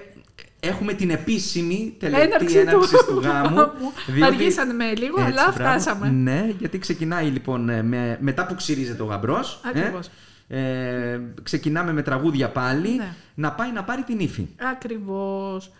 έχουμε 0.59 0.93
την 0.93 1.09
επίσημη 1.09 1.95
τελετή 1.99 2.21
Έναρξη 2.21 2.57
έναρξης 2.57 3.05
του 3.05 3.13
του 3.13 3.19
γάμου. 3.19 3.55
γάμου. 3.59 3.93
διότι- 4.07 4.23
Αργήσαμε 4.33 4.73
με 4.73 4.93
λίγο, 4.95 5.21
αλλά 5.21 5.31
μπράβο. 5.31 5.51
φτάσαμε. 5.51 6.09
Ναι, 6.09 6.53
γιατί 6.59 6.77
ξεκινάει 6.77 7.27
λοιπόν 7.27 7.69
ε, 7.69 7.83
με, 7.83 8.17
μετά 8.21 8.45
που 8.45 8.55
ξυρίζεται 8.55 9.01
ο 9.01 9.05
γαμπρός. 9.05 9.61
Ακριβώς. 9.65 10.09
Ε, 10.47 11.19
ξεκινάμε 11.43 11.93
με 11.93 12.01
τραγούδια 12.01 12.49
πάλι 12.49 12.89
Ναι. 12.95 13.13
να 13.35 13.51
πάει 13.51 13.71
να 13.71 13.83
πάρει 13.83 14.03
την 14.03 14.19
ύφη. 14.19 14.47
Ακριβώς. 14.71 15.71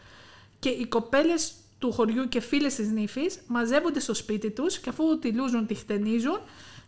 Και 0.59 0.69
οι 0.69 0.85
κοπέλες 0.85 1.51
του 1.79 1.91
χωριού 1.91 2.27
και 2.29 2.39
φίλες 2.39 2.75
της 2.75 2.89
νύφης 2.91 3.39
μαζεύονται 3.47 3.99
στο 3.99 4.13
σπίτι 4.13 4.49
τους 4.49 4.77
και 4.79 4.89
αφού 4.89 5.19
τη 5.19 5.31
λούζουν, 5.31 5.65
τη 5.67 5.73
χτενίζουν 5.73 6.39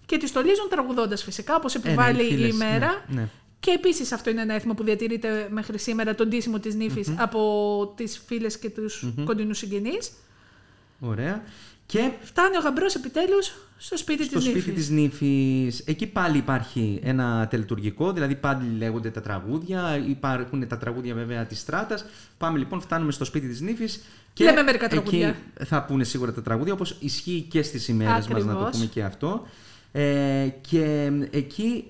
και 0.06 0.18
τη 0.18 0.28
στολίζουν 0.28 0.70
τραγουδώντας 0.70 1.24
φυσικά, 1.24 1.56
όπως 1.56 1.76
Ε, 1.76 1.80
ναι, 1.84 1.88
επιβάλλει 1.90 2.22
οι 2.24 2.30
φίλες, 2.30 2.46
η 2.48 2.52
ημέρα. 2.54 3.04
ναι, 3.08 3.22
ναι. 3.22 3.28
Και 3.62 3.72
επίσης 3.72 4.12
αυτό 4.12 4.30
είναι 4.30 4.42
ένα 4.42 4.54
έθιμο 4.54 4.74
που 4.74 4.84
διατηρείται 4.84 5.48
μέχρι 5.52 5.80
σήμερα, 5.80 6.16
τον 6.16 6.28
ντύσιμο 6.28 6.60
της 6.60 6.76
νυφης 6.76 7.14
από 7.18 7.94
τις 7.96 8.22
φίλες 8.26 8.58
και 8.60 8.70
τους 8.70 9.06
κοντινούς 9.26 9.58
συγγενείς. 9.58 10.12
Ωραία. 11.00 11.44
Και 11.86 12.12
Φτάνει 12.22 12.58
ο 12.58 12.60
γαμπρός 12.60 12.96
επιτέλους 12.96 13.54
στο 13.78 13.98
σπίτι 13.98 14.24
στο 14.24 14.34
της 14.38 14.44
σπίτι 14.44 14.58
νύφης. 14.70 14.74
της 14.76 14.90
νύφης, 14.90 15.80
εκεί 15.86 16.08
πάλι 16.08 16.38
υπάρχει 16.38 17.00
ένα 17.04 17.48
τελετουργικό, 17.50 18.12
δηλαδή 18.12 18.36
πάλι 18.36 18.78
λέγονται 18.78 19.10
τα 19.10 19.22
τραγούδια, 19.22 20.04
υπάρχουν 20.08 20.68
τα 20.68 20.78
τραγούδια 20.78 21.14
βέβαια 21.14 21.46
της 21.46 21.60
στράτας. 21.60 22.06
Πάμε 22.38 22.58
λοιπόν, 22.58 22.82
φτάνουμε 22.82 23.12
στο 23.12 23.26
σπίτι 23.26 23.48
της 23.48 23.62
νύφης 23.62 24.02
και 24.34 24.44
Λέμε 24.44 24.62
μερικά 24.64 24.88
τραγούδια. 24.88 25.28
εκεί 25.28 25.66
θα 25.66 25.84
πούνε 25.84 26.04
σίγουρα 26.04 26.34
τα 26.34 26.42
τραγούδια, 26.42 26.74
όπως 26.74 26.96
ισχύει 27.00 27.46
και 27.50 27.62
στις 27.62 27.88
ημέρες 27.88 28.28
μας, 28.28 28.44
να 28.46 28.52
το 28.54 28.60
Ακριβώς. 28.60 28.72
πούμε 28.72 28.86
και 28.86 29.04
αυτό. 29.04 29.48
Ε, 29.92 30.48
και 30.70 31.12
εκεί 31.32 31.86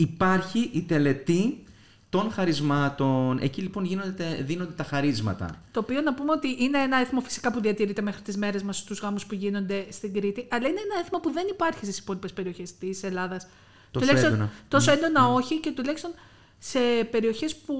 υπάρχει 0.00 0.70
η 0.72 0.82
τελετή 0.82 1.62
των 2.10 2.30
χαρισμάτων. 2.30 3.38
Εκεί 3.42 3.60
λοιπόν 3.62 3.84
γίνονται, 3.84 4.42
δίνονται 4.46 4.72
τα 4.72 4.84
χαρίσματα. 4.84 5.62
Το 5.72 5.80
οποίο 5.80 6.00
να 6.00 6.14
πούμε 6.14 6.32
ότι 6.32 6.56
είναι 6.58 6.78
ένα 6.78 6.96
έθιμο 6.96 7.20
φυσικά 7.20 7.52
που 7.52 7.60
διατηρείται 7.60 8.02
μέχρι 8.02 8.22
τις 8.22 8.36
μέρες 8.36 8.62
μας 8.62 8.76
στους 8.76 9.00
γάμους 9.00 9.26
που 9.26 9.34
γίνονται 9.34 9.86
στην 9.90 10.12
Κρήτη, 10.12 10.46
αλλά 10.50 10.68
είναι 10.68 10.80
ένα 10.80 11.00
έθιμο 11.00 11.20
που 11.20 11.30
δεν 11.32 11.46
υπάρχει 11.50 11.78
στις 11.84 11.98
υπόλοιπες 11.98 12.32
περιοχές 12.32 12.78
της 12.78 13.02
Ελλάδας. 13.02 13.46
Τόσο 13.90 14.06
Τουλάχιστον- 14.06 14.32
έντονα. 14.34 14.50
Τόσο 14.68 14.92
έντονα 14.92 15.26
όχι 15.28 15.60
και 15.60 15.70
τουλάχιστον 15.70 16.10
σε 16.58 16.78
περιοχές 17.10 17.56
που 17.56 17.74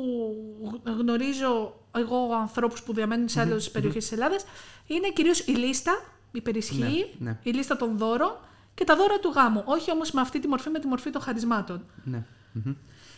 γνωρίζω 0.84 1.80
εγώ 1.96 2.16
ανθρώπους 2.40 2.82
που 2.82 2.94
διαμένουν 2.94 3.28
σε 3.28 3.40
άλλες 3.40 3.70
περιοχές 3.70 4.02
της 4.08 4.12
Ελλάδας, 4.12 4.44
είναι 4.86 5.08
κυρίως 5.14 5.38
η 5.40 5.52
λίστα, 5.52 5.92
η 6.32 6.40
περισχύ, 6.40 6.78
Ναι, 6.78 7.30
ναι. 7.30 7.38
η 7.42 7.50
λίστα 7.50 7.76
των 7.76 7.98
δώρων 7.98 8.30
και 8.78 8.84
τα 8.84 8.96
δώρα 8.96 9.18
του 9.18 9.28
γάμου. 9.34 9.62
Όχι 9.64 9.90
όμως 9.90 10.10
με 10.10 10.20
αυτή 10.20 10.40
τη 10.40 10.48
μορφή, 10.48 10.70
με 10.70 10.78
τη 10.78 10.86
μορφή 10.86 11.10
των 11.10 11.20
χαρισμάτων. 11.22 11.84
Ναι. 12.04 12.24
Μμμ. 12.52 12.74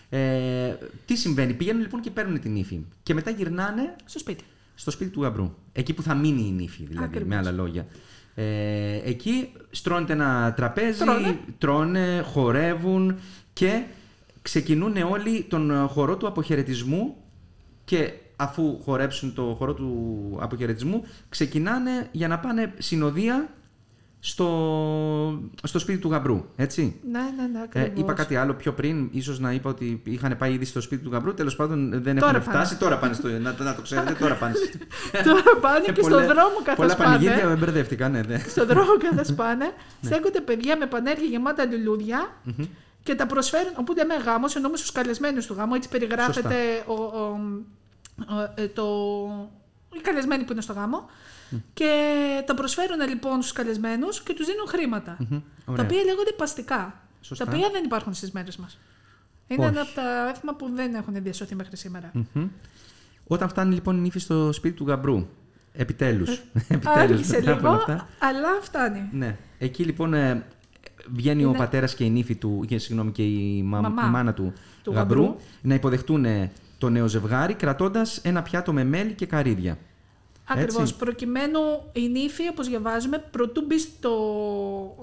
Ε, 0.08 0.76
τι 1.06 1.16
συμβαίνει, 1.16 1.52
πηγαίνουν 1.54 1.80
λοιπόν 1.82 2.00
και 2.00 2.10
παίρνουν 2.10 2.40
την 2.40 2.56
ύφη. 2.56 2.80
Και 3.02 3.14
μετά 3.14 3.30
γυρνάνε 3.30 3.96
Στο 4.04 4.18
σπίτι. 4.18 4.44
στο 4.74 4.90
σπίτι 4.90 5.10
του 5.10 5.22
γαμπρού. 5.22 5.54
Εκεί 5.72 5.92
που 5.94 6.02
θα 6.02 6.14
μείνει 6.14 6.46
η 6.46 6.50
νύφη, 6.50 6.84
δηλαδή, 6.84 7.06
Ακριβώς. 7.06 7.28
με 7.28 7.36
άλλα 7.36 7.50
λόγια. 7.50 7.86
Ε, 8.34 9.00
εκεί 9.04 9.52
στρώνεται 9.70 10.12
ένα 10.12 10.52
τραπέζι, 10.56 10.98
Τρώνε. 11.04 11.38
τρώνε, 11.58 12.20
χορεύουν 12.24 13.18
και 13.52 13.82
ξεκινούν 14.42 14.96
όλοι 14.96 15.42
τον 15.48 15.88
χορό 15.88 16.16
του 16.16 16.26
αποχαιρετισμού 16.26 17.16
και 17.84 18.12
αφού 18.36 18.80
χορέψουν 18.82 19.34
το 19.34 19.54
χορό 19.58 19.74
του 19.74 20.38
αποχαιρετισμού 20.40 21.04
ξεκινάνε 21.28 22.08
για 22.12 22.28
να 22.28 22.38
πάνε 22.38 22.74
συνοδεία 22.78 23.48
στο, 24.22 24.46
στο 25.62 25.78
σπίτι 25.78 25.98
του 25.98 26.08
γαμπρού, 26.10 26.44
έτσι. 26.56 27.00
Ναι, 27.10 27.18
ναι, 27.20 27.46
ναι, 27.52 27.58
Ε, 27.58 27.62
ακριβώς. 27.62 27.90
είπα 27.94 28.12
κάτι 28.12 28.36
άλλο 28.36 28.54
πιο 28.54 28.72
πριν, 28.72 29.08
ίσως 29.12 29.38
να 29.38 29.52
είπα 29.52 29.70
ότι 29.70 30.00
είχαν 30.04 30.36
πάει 30.38 30.52
ήδη 30.52 30.64
στο 30.64 30.80
σπίτι 30.80 31.02
του 31.04 31.10
γαμπρού, 31.10 31.34
τέλος 31.34 31.56
πάντων 31.56 31.90
δεν 32.02 32.18
Τώρα 32.18 32.36
έχουν 32.36 32.44
πάνε. 32.46 32.58
φτάσει, 32.58 32.76
τώρα 32.76 32.98
πάνε 32.98 33.14
στο, 33.14 33.28
να, 33.28 33.54
να 33.58 33.74
το 33.74 33.82
ξέρετε, 33.82 34.12
τώρα 34.12 34.34
πάνε. 34.34 34.54
στο- 34.54 34.78
Τώρα 35.28 35.42
πάνε 35.60 35.84
και 35.84 35.92
στον 35.94 36.02
Πολλά- 36.10 36.26
δρόμο 36.26 36.54
καθώς 36.64 36.76
Πολλά 36.76 36.96
πάνε. 36.96 37.10
πανηγύρια 37.16 37.46
με 37.48 37.54
μπερδεύτηκαν, 37.56 38.10
ναι, 38.12 38.20
ναι. 38.20 38.38
Στον 38.48 38.66
δρόμο 38.66 38.90
καθώς 39.10 39.34
πάνε, 39.34 39.64
Ναι. 40.00 40.08
στέκονται 40.10 40.40
παιδιά 40.40 40.76
με 40.76 40.86
πανέργεια 40.86 41.26
γεμάτα 41.28 41.64
λουλούδια 41.66 42.28
και 43.02 43.14
τα 43.14 43.26
προσφέρουν, 43.26 43.72
όπου 43.76 43.94
λέμε 43.96 44.14
γάμο, 44.14 44.46
εννοούμε 44.56 44.76
στους 44.76 44.92
καλεσμένους 44.92 45.46
του 45.46 45.54
γάμου, 45.54 45.74
έτσι 45.74 45.88
περιγράφεται 45.88 46.54
ο, 46.86 46.92
ο- 46.92 47.38
ο- 48.34 48.52
ε, 48.54 48.66
το, 48.68 48.84
οι 49.96 50.00
καλεσμένοι 50.00 50.44
που 50.44 50.52
είναι 50.52 50.60
στο 50.60 50.72
γάμο. 50.72 51.08
Και 51.75 51.92
τα 52.47 52.54
προσφέρουν 52.54 53.09
λοιπόν 53.09 53.40
στους 53.40 53.52
καλεσμένους 53.52 54.23
και 54.23 54.33
τους 54.35 54.47
δίνουν 54.47 54.66
χρήματα. 54.69 55.16
Μμμ, 55.19 55.28
Τα 55.64 55.73
ωραία. 55.73 55.85
οποία 55.85 56.02
λέγονται 56.04 56.33
παστικά. 56.37 57.00
Σωστά. 57.21 57.45
Τα 57.45 57.52
οποία 57.57 57.69
δεν 57.73 57.85
υπάρχουν 57.85 58.14
στις 58.14 58.30
μέρες 58.33 58.57
μας. 58.57 58.78
Είναι 59.47 59.61
Όχι. 59.64 59.71
ένα 59.73 59.80
από 59.80 59.90
τα 59.95 60.28
έθιμα 60.28 60.54
που 60.54 60.71
δεν 60.75 60.95
έχουν 60.95 61.23
διασωθεί 61.23 61.54
μέχρι 61.54 61.76
σήμερα. 61.76 62.11
Μμμ. 62.33 62.49
Όταν 63.26 63.49
φτάνει 63.49 63.75
λοιπόν 63.75 63.97
η 63.97 64.00
νύφη 64.00 64.19
στο 64.19 64.52
σπίτι 64.52 64.76
του 64.76 64.87
γαμπρού, 64.87 65.26
επιτέλους, 65.73 66.30
επιτέλους 66.69 66.87
Άργησε 67.02 67.37
μετά 67.38 67.52
από 67.52 67.69
όλα 67.69 67.71
λίγο, 67.78 67.92
αυτά, 67.92 68.09
αλλά 68.19 68.49
φτάνει. 68.62 69.09
Ναι. 69.12 69.37
Εκεί 69.59 69.85
λοιπόν 69.85 70.14
ε, 70.14 70.45
βγαίνει 71.12 71.45
ο 71.45 71.49
Είναι- 71.49 71.59
πατέρας 71.59 71.95
και 71.95 72.04
η 72.04 72.11
νύφη 72.11 72.35
του, 72.35 72.64
και, 72.69 72.78
συγγνώμη, 72.78 73.12
και 73.12 73.23
η, 73.23 73.62
μα- 73.62 73.80
Μαμά 73.80 74.02
η 74.07 74.11
μάνα 74.11 74.33
του, 74.35 74.52
του 74.83 74.92
γαμπρού, 74.92 75.23
γαμπρού. 75.23 75.37
να 75.62 75.75
υποδεχτούν 75.75 76.25
ε, 76.25 76.52
το 76.78 76.88
νέο 76.88 77.07
ζευγάρι 77.09 77.54
κρατώντας 77.54 78.16
ένα 78.19 78.42
πιάτο 78.42 78.73
με 78.73 78.85
μέλι 78.85 79.12
και 79.12 79.26
καρύδια. 79.26 79.78
Ακριβώς. 80.52 80.80
Έτσι. 80.83 80.95
Προκειμένου 80.97 81.61
η 81.92 82.09
νύφη, 82.09 82.49
όπως 82.50 82.69
διαβάζουμε, 82.69 83.19
πρωτού 83.30 83.64
μπει 83.66 83.78
στο, 83.78 84.12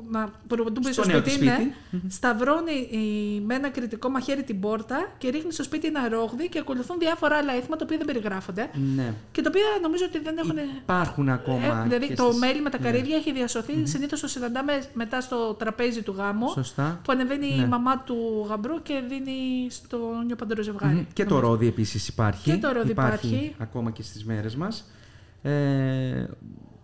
να, 0.10 0.30
πρωτού 0.48 0.80
μπει 0.84 0.94
στο, 0.94 1.04
Στο 1.04 1.12
νέο 1.12 1.20
σπίτι, 1.20 1.38
της 1.38 1.48
ναι, 1.48 1.54
σπίτι. 1.54 1.74
σταυρώνει 2.14 2.72
η- 2.92 3.42
με 3.46 3.56
ένα 3.56 3.70
κριτικό 3.70 4.10
μαχαίρι 4.10 4.44
την 4.44 4.60
πόρτα 4.60 5.12
και 5.18 5.30
ρίχνει 5.30 5.52
στο 5.54 5.64
σπίτι 5.64 5.88
ένα 5.88 6.10
ρόγδι 6.10 6.50
και 6.50 6.60
ακολουθούν 6.60 7.00
διάφορα 7.00 7.36
άλλα 7.38 7.54
έθιμα 7.54 7.76
τα 7.76 7.82
οποία 7.86 7.98
δεν 7.98 8.06
περιγράφονται. 8.06 8.70
Ναι. 8.96 9.14
Και 9.32 9.42
τα 9.42 9.50
οποία 9.54 9.64
νομίζω 9.82 10.06
ότι 10.08 10.20
δεν 10.20 10.38
έχουν. 10.38 10.58
Υπάρχουν 10.82 11.30
ακόμα. 11.30 11.66
Ε, 11.66 11.84
δηλαδή 11.84 12.08
και 12.08 12.14
το 12.14 12.24
στις- 12.24 12.40
μέλι 12.40 12.62
με 12.62 12.70
τα 12.70 12.80
ναι. 12.80 12.86
καρύδια 12.86 13.16
έχει 13.16 13.32
διασωθεί. 13.34 13.86
Συνήθως 13.86 14.20
το 14.20 14.28
συναντάμε 14.28 14.84
μετά 14.94 15.22
στο 15.22 15.54
τραπέζι 15.54 16.02
του 16.02 16.14
γάμου. 16.18 16.50
Σωστά. 16.50 17.00
Που 17.04 17.12
ανεβαίνει 17.12 17.56
Ναι. 17.56 17.64
η 17.64 17.68
μαμά 17.68 17.98
του 18.06 18.46
γαμπρού 18.50 18.82
και 18.82 19.02
δίνει 19.10 19.68
στο 19.70 19.98
νιοπαντρό 20.26 20.64
ζευγάρι. 20.64 20.94
Μμμ. 20.94 21.06
Και 21.14 21.26
το 21.26 21.40
ρόδι 21.40 21.68
επίσης 21.68 22.08
υπάρχει. 22.08 22.52
Και 22.52 22.58
το 22.58 22.72
ρόδι 22.72 22.92
υπάρχει. 22.92 23.56
ακόμα 23.58 23.92
και 23.92 24.02
στις 24.02 24.26
μέρες 24.26 24.56
μας. 24.56 24.86
Ε, 25.42 26.26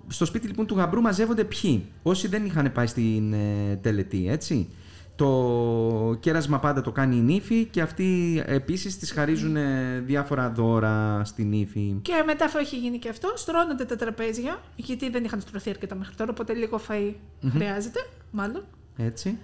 στο 0.08 0.26
σπίτι 0.26 0.48
λοιπόν 0.48 0.66
του 0.66 0.76
γαμπρού 0.76 1.02
μαζεύονται 1.02 1.44
ποιοι; 1.44 1.86
Όσοι 2.04 2.28
δεν 2.28 2.46
είχαν 2.46 2.72
πάει 2.72 2.88
στην 2.88 3.34
ε, 3.34 3.80
τελετή, 3.82 4.30
έτσι. 4.30 4.70
Το 5.16 6.18
κέρασμα 6.20 6.60
πάντα 6.60 6.82
το 6.82 6.92
κάνει 6.92 7.16
η 7.16 7.20
νύφη 7.22 7.66
και 7.66 7.82
αυτοί 7.82 8.44
επίσης 8.46 8.98
τις 8.98 9.12
χαρίζουν 9.12 9.56
ε, 9.56 10.00
διάφορα 10.06 10.50
δώρα 10.50 11.22
στη 11.24 11.44
νύφη. 11.44 11.96
Και 12.02 12.24
μετά 12.26 12.46
αφού 12.46 12.58
έχει 12.58 12.78
γίνει 12.78 12.98
και 13.00 13.10
αυτό, 13.10 13.32
στρώνονται 13.36 13.86
τα 13.86 13.96
τραπέζια, 13.96 14.62
γιατί 14.76 15.10
δεν 15.10 15.24
είχαν 15.24 15.42
στρωθεί 15.42 15.70
αρκετά 15.70 15.96
μέχρι 15.96 16.16
τώρα, 16.16 16.32
οπότε 16.32 16.54
λίγο 16.54 16.80
φαΐ 16.90 17.14
χρειάζεται, 17.52 18.00
μάλλον. 18.32 18.64
Έτσι. 18.98 19.38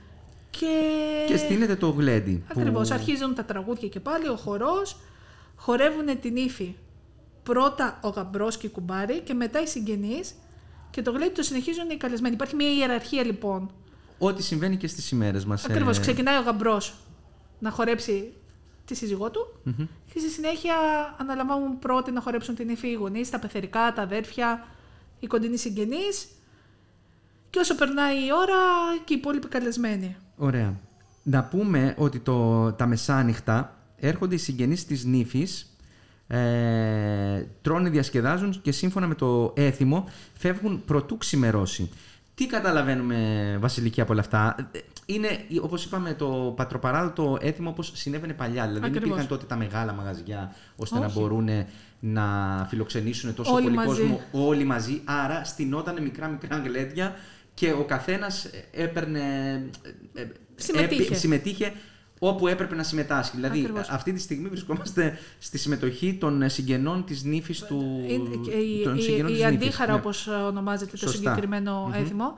Και, 0.49 0.67
Και 1.27 1.37
στείνεται 1.37 1.75
το 1.75 1.89
γλέντι. 1.89 2.43
που- 2.47 2.59
Ακριβώς, 2.59 2.91
αρχίζουν 2.91 3.35
τα 3.35 3.43
τραγούδια 3.45 3.87
και 3.87 3.99
πάλι, 3.99 4.27
ο 4.27 4.35
χορός, 4.35 4.97
χορεύουν 5.55 6.19
την 6.21 6.35
ύφη. 6.35 6.75
Πρώτα 7.49 7.99
ο 8.01 8.09
γαμπρός 8.09 8.57
και 8.57 8.67
η 8.67 8.69
κουμπάρη 8.69 9.19
και 9.19 9.33
μετά 9.33 9.61
οι 9.61 9.67
συγγενείς 9.67 10.35
και 10.91 11.01
το 11.01 11.11
γλέντι 11.11 11.33
το 11.33 11.43
συνεχίζουν 11.43 11.89
οι 11.89 11.97
καλεσμένοι. 11.97 12.33
Υπάρχει 12.33 12.55
μια 12.55 12.73
ιεραρχία 12.73 13.23
λοιπόν. 13.23 13.71
Ό,τι 14.17 14.43
συμβαίνει 14.43 14.77
και 14.77 14.87
στις 14.87 15.11
ημέρες 15.11 15.45
μας. 15.45 15.63
ε, 15.63 15.67
Ακριβώς, 15.71 15.99
ξεκινάει 15.99 16.37
ο 16.37 16.41
γαμπρός 16.41 16.95
να 17.59 17.69
χορέψει 17.71 18.33
τη 18.85 18.95
σύζυγό 18.95 19.31
του 19.31 19.59
μμμ. 19.63 19.85
και 20.13 20.19
στη 20.19 20.29
συνέχεια 20.29 20.75
αναλαμβάνουν 21.17 21.79
πρώτοι 21.79 22.11
να 22.11 22.21
χορέψουν 22.21 22.55
την 22.55 22.69
ύφη 22.69 22.87
οι 22.87 22.93
γονείς, 22.93 23.29
τα 23.29 23.39
πεθερικά, 23.39 23.93
τα 23.93 24.01
αδέρφια, 24.01 24.67
οι 25.19 25.27
κοντινοί 25.27 25.57
συγγενείς 25.57 26.27
και 27.49 27.59
όσο 27.59 27.75
περνάει 27.75 28.15
η 28.25 28.29
ώρα 28.41 28.57
και 29.05 29.13
οι 29.13 29.17
υπόλοιποι 29.17 29.47
καλεσμένοι. 29.47 30.15
Ωραία. 30.37 30.73
Να 31.23 31.43
πούμε 31.43 31.95
ότι 31.97 32.19
το, 32.19 32.71
τα 32.71 32.85
μεσάνυχτα 32.85 33.77
έρχονται 33.97 34.35
οι 34.35 34.37
συγγενείς 34.37 34.85
της 34.85 35.05
νύφης, 35.05 35.68
ε, 36.31 37.45
τρώνε, 37.61 37.89
διασκεδάζουν 37.89 38.61
και 38.61 38.71
σύμφωνα 38.71 39.07
με 39.07 39.15
το 39.15 39.53
έθιμο 39.55 40.09
φεύγουν 40.33 40.81
προτού 40.85 41.17
ξημερώσει. 41.17 41.89
Τι 42.35 42.45
καταλαβαίνουμε, 42.47 43.57
Βασιλική, 43.59 44.01
από 44.01 44.11
όλα 44.11 44.21
αυτά; 44.21 44.55
Ε, 44.71 44.79
Είναι, 45.05 45.27
όπως 45.61 45.85
είπαμε, 45.85 46.13
το 46.13 46.53
πατροπαράδοτο 46.55 47.37
έθιμο 47.41 47.69
όπως 47.69 47.91
συνέβαινε 47.95 48.33
παλιά. 48.33 48.61
Δηλαδή 48.67 48.79
δεν 48.79 48.83
Ακριβώς. 48.89 49.07
υπήρχαν 49.07 49.27
τότε 49.27 49.45
τα 49.45 49.55
μεγάλα 49.55 49.93
μαγαζιά 49.93 50.55
ώστε 50.75 50.99
να 50.99 51.05
Όχι. 51.05 51.19
μπορούν 51.19 51.49
να 51.99 52.25
φιλοξενήσουν 52.69 53.33
τόσο 53.35 53.53
Όλοι 53.53 53.63
πολύ 53.63 53.75
μαζί. 53.75 53.87
κόσμο 53.87 54.21
όλοι 54.31 54.63
μαζί. 54.63 55.01
Άρα 55.05 55.43
στηνόταν 55.43 56.01
μικρά-μικρά 56.01 56.57
γλέντια 56.57 57.15
και 57.53 57.71
ο 57.71 57.83
καθένας 57.85 58.49
έπαιρνε. 58.71 59.19
ε, 60.13 60.21
ε, 60.21 60.27
Συμμετείχε. 60.55 61.03
έπαι- 61.03 61.15
συμμετείχε 61.17 61.73
όπου 62.19 62.47
έπρεπε 62.47 62.75
να 62.75 62.83
συμμετάσχει. 62.83 63.35
Δηλαδή, 63.35 63.59
Ακριβώς. 63.59 63.89
αυτή 63.89 64.13
τη 64.13 64.19
στιγμή 64.19 64.47
βρισκόμαστε 64.49 65.17
στη 65.39 65.57
συμμετοχή 65.57 66.13
των 66.19 66.49
συγγενών 66.49 67.03
της 67.05 67.23
νύφης 67.23 67.59
του. 67.63 68.03
Είναι 68.07 68.35
και 68.45 68.51
η, 68.51 68.83
των 68.83 68.97
η, 68.97 69.01
συγγενών 69.01 69.31
η 69.31 69.33
της 69.33 69.43
νύφης. 69.43 69.55
αντίχαρα, 69.55 69.91
Ναι. 69.91 69.97
όπως 69.97 70.27
ονομάζεται 70.27 70.91
το 70.91 70.97
Σωστά. 70.97 71.17
συγκεκριμένο 71.17 71.85
Μμμ. 71.85 71.93
έθιμο, 71.93 72.37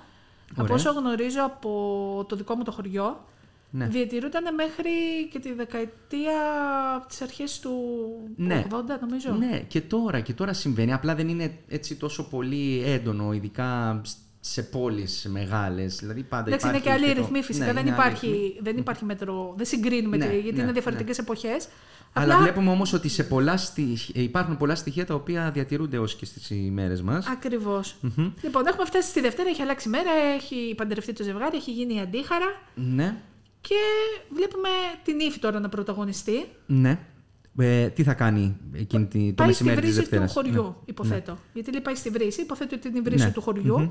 από 0.52 0.62
Ωραία. 0.64 0.76
όσο 0.76 0.92
γνωρίζω 0.92 1.44
από 1.44 2.26
το 2.30 2.36
δικό 2.36 2.56
μου 2.56 2.64
το 2.64 2.72
χωριό, 2.72 3.26
Ναι. 3.74 3.88
διατηρούνταν 3.88 4.54
μέχρι 4.56 4.92
και 5.32 5.40
τη 5.40 5.54
δεκαετία 5.54 6.34
τις 7.08 7.22
αρχές 7.22 7.60
του 7.60 7.72
Ναι. 8.36 8.66
80 8.72 9.00
νομίζω. 9.02 9.32
Ναι, 9.32 9.60
και 9.68 9.82
τώρα, 9.82 10.20
και 10.20 10.34
τώρα 10.34 10.54
συμβαίνει. 10.54 10.94
Απλά 10.94 11.16
δεν 11.16 11.28
είναι 11.30 11.58
έτσι 11.68 11.96
τόσο 11.96 12.24
πολύ 12.30 12.84
έντονο, 12.86 13.34
ειδικά 13.34 14.02
σ- 14.06 14.18
σε 14.43 14.63
πόλεις 14.63 15.25
μεγάλες. 15.29 15.95
Δηλαδή 15.95 16.24
πάντα 16.24 16.48
Εντάξει, 16.48 16.67
είναι 16.67 16.77
υπάρχει 16.77 17.00
και 17.00 17.05
άλλοι 17.05 17.15
το- 17.15 17.21
ρυθμοί 17.21 17.41
φυσικά. 17.43 17.65
Ναι, 17.65 17.74
δεν, 17.74 17.81
είναι 17.86 17.91
άλλοι 17.95 18.01
υπάρχει, 18.01 18.27
ρυθμοί. 18.27 18.57
δεν 18.62 18.77
υπάρχει 18.77 19.05
μέτρο. 19.05 19.53
Δεν 19.57 19.65
συγκρίνουμε 19.65 20.17
Ναι, 20.17 20.25
τη- 20.25 20.33
γιατί 20.33 20.48
ναι, 20.51 20.55
είναι 20.57 20.63
ναι. 20.65 20.71
διαφορετικές 20.71 21.17
εποχές. 21.17 21.67
Αλλά 22.13 22.33
Απλά 22.33 22.45
βλέπουμε 22.45 22.69
όμως 22.71 22.93
ότι 22.93 23.10
σε 23.10 23.24
πολλά 23.24 23.57
στοιχεία, 23.57 24.21
υπάρχουν 24.24 24.57
πολλά 24.57 24.75
στοιχεία 24.75 25.05
τα 25.05 25.13
οποία 25.13 25.51
διατηρούνται 25.51 25.98
ως 26.00 26.15
και 26.15 26.25
στις 26.25 26.50
ημέρες 26.50 27.01
μας. 27.01 27.27
Ακριβώς. 27.27 27.95
Μμμ. 28.01 28.31
Λοιπόν, 28.41 28.67
έχουμε 28.67 28.86
φτάσει 28.86 29.10
στη 29.10 29.21
Δευτέρα, 29.21 29.50
έχει 29.50 29.62
αλλάξει 29.62 29.88
η 29.88 29.91
μέρα, 29.91 30.12
έχει 30.36 30.74
παντρευτεί 30.77 31.13
το 31.13 31.24
ζευγάρι, 31.24 31.57
έχει 31.57 31.71
γίνει 31.71 31.93
η 31.95 32.00
αντίχαρα 32.00 32.45
Ναι, 32.75 33.15
και 33.62 33.75
βλέπουμε 34.33 34.69
την 35.03 35.19
ύφη 35.19 35.39
τώρα 35.39 35.60
να 35.60 35.69
πρωταγωνιστεί. 35.69 36.45
ναι. 36.65 37.00
Ε, 37.60 37.88
τι 37.89 38.03
θα 38.03 38.13
κάνει 38.13 38.57
εκείνη 38.74 39.05
τη, 39.05 39.27
το 39.33 39.43
πάει 39.43 39.53
στη 39.53 39.63
μεσημέρι 39.63 39.81
της 39.88 39.95
βρύση 39.95 40.10
του 40.10 40.10
Δευτέρας. 40.10 40.33
χωριού, 40.33 40.63
Ναι. 40.63 40.74
υποθέτω. 40.86 41.38
Γιατί 41.53 41.71
λέει 41.71 41.81
πάει 41.81 41.95
στη 41.95 42.10
βρύση, 42.10 42.41
υποθέτω 42.41 42.75
ότι 42.75 42.88
είναι 42.88 42.98
η 42.98 43.01
βρύση 43.01 43.25
Ναι. 43.25 43.31
του 43.31 43.41
χωριού. 43.41 43.79
Μμμ. 43.79 43.89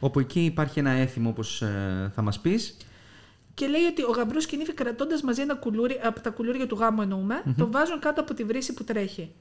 Όπου 0.00 0.20
εκεί 0.20 0.44
υπάρχει 0.44 0.78
ένα 0.78 0.90
έθιμο 0.90 1.28
όπως 1.28 1.62
ε, 1.62 2.10
θα 2.14 2.22
μας 2.22 2.40
πεις. 2.40 2.76
Και 3.54 3.66
λέει 3.66 3.84
ότι 3.84 4.02
ο 4.02 4.10
γαμπρός 4.10 4.46
και 4.46 4.56
η 4.56 4.58
νύφη 4.58 4.72
κρατώντας 4.72 5.22
μαζί 5.22 5.42
ένα 5.42 5.54
κουλούρι, 5.54 6.00
από 6.02 6.20
τα 6.20 6.30
κουλούρια 6.30 6.66
του 6.66 6.76
γάμου 6.76 7.02
εννοούμε, 7.02 7.42
το 7.56 7.70
βάζουν 7.70 8.00
κάτω 8.00 8.20
από 8.20 8.34
τη 8.34 8.44
βρύση 8.44 8.74
που 8.74 8.84
τρέχει. 8.84 9.32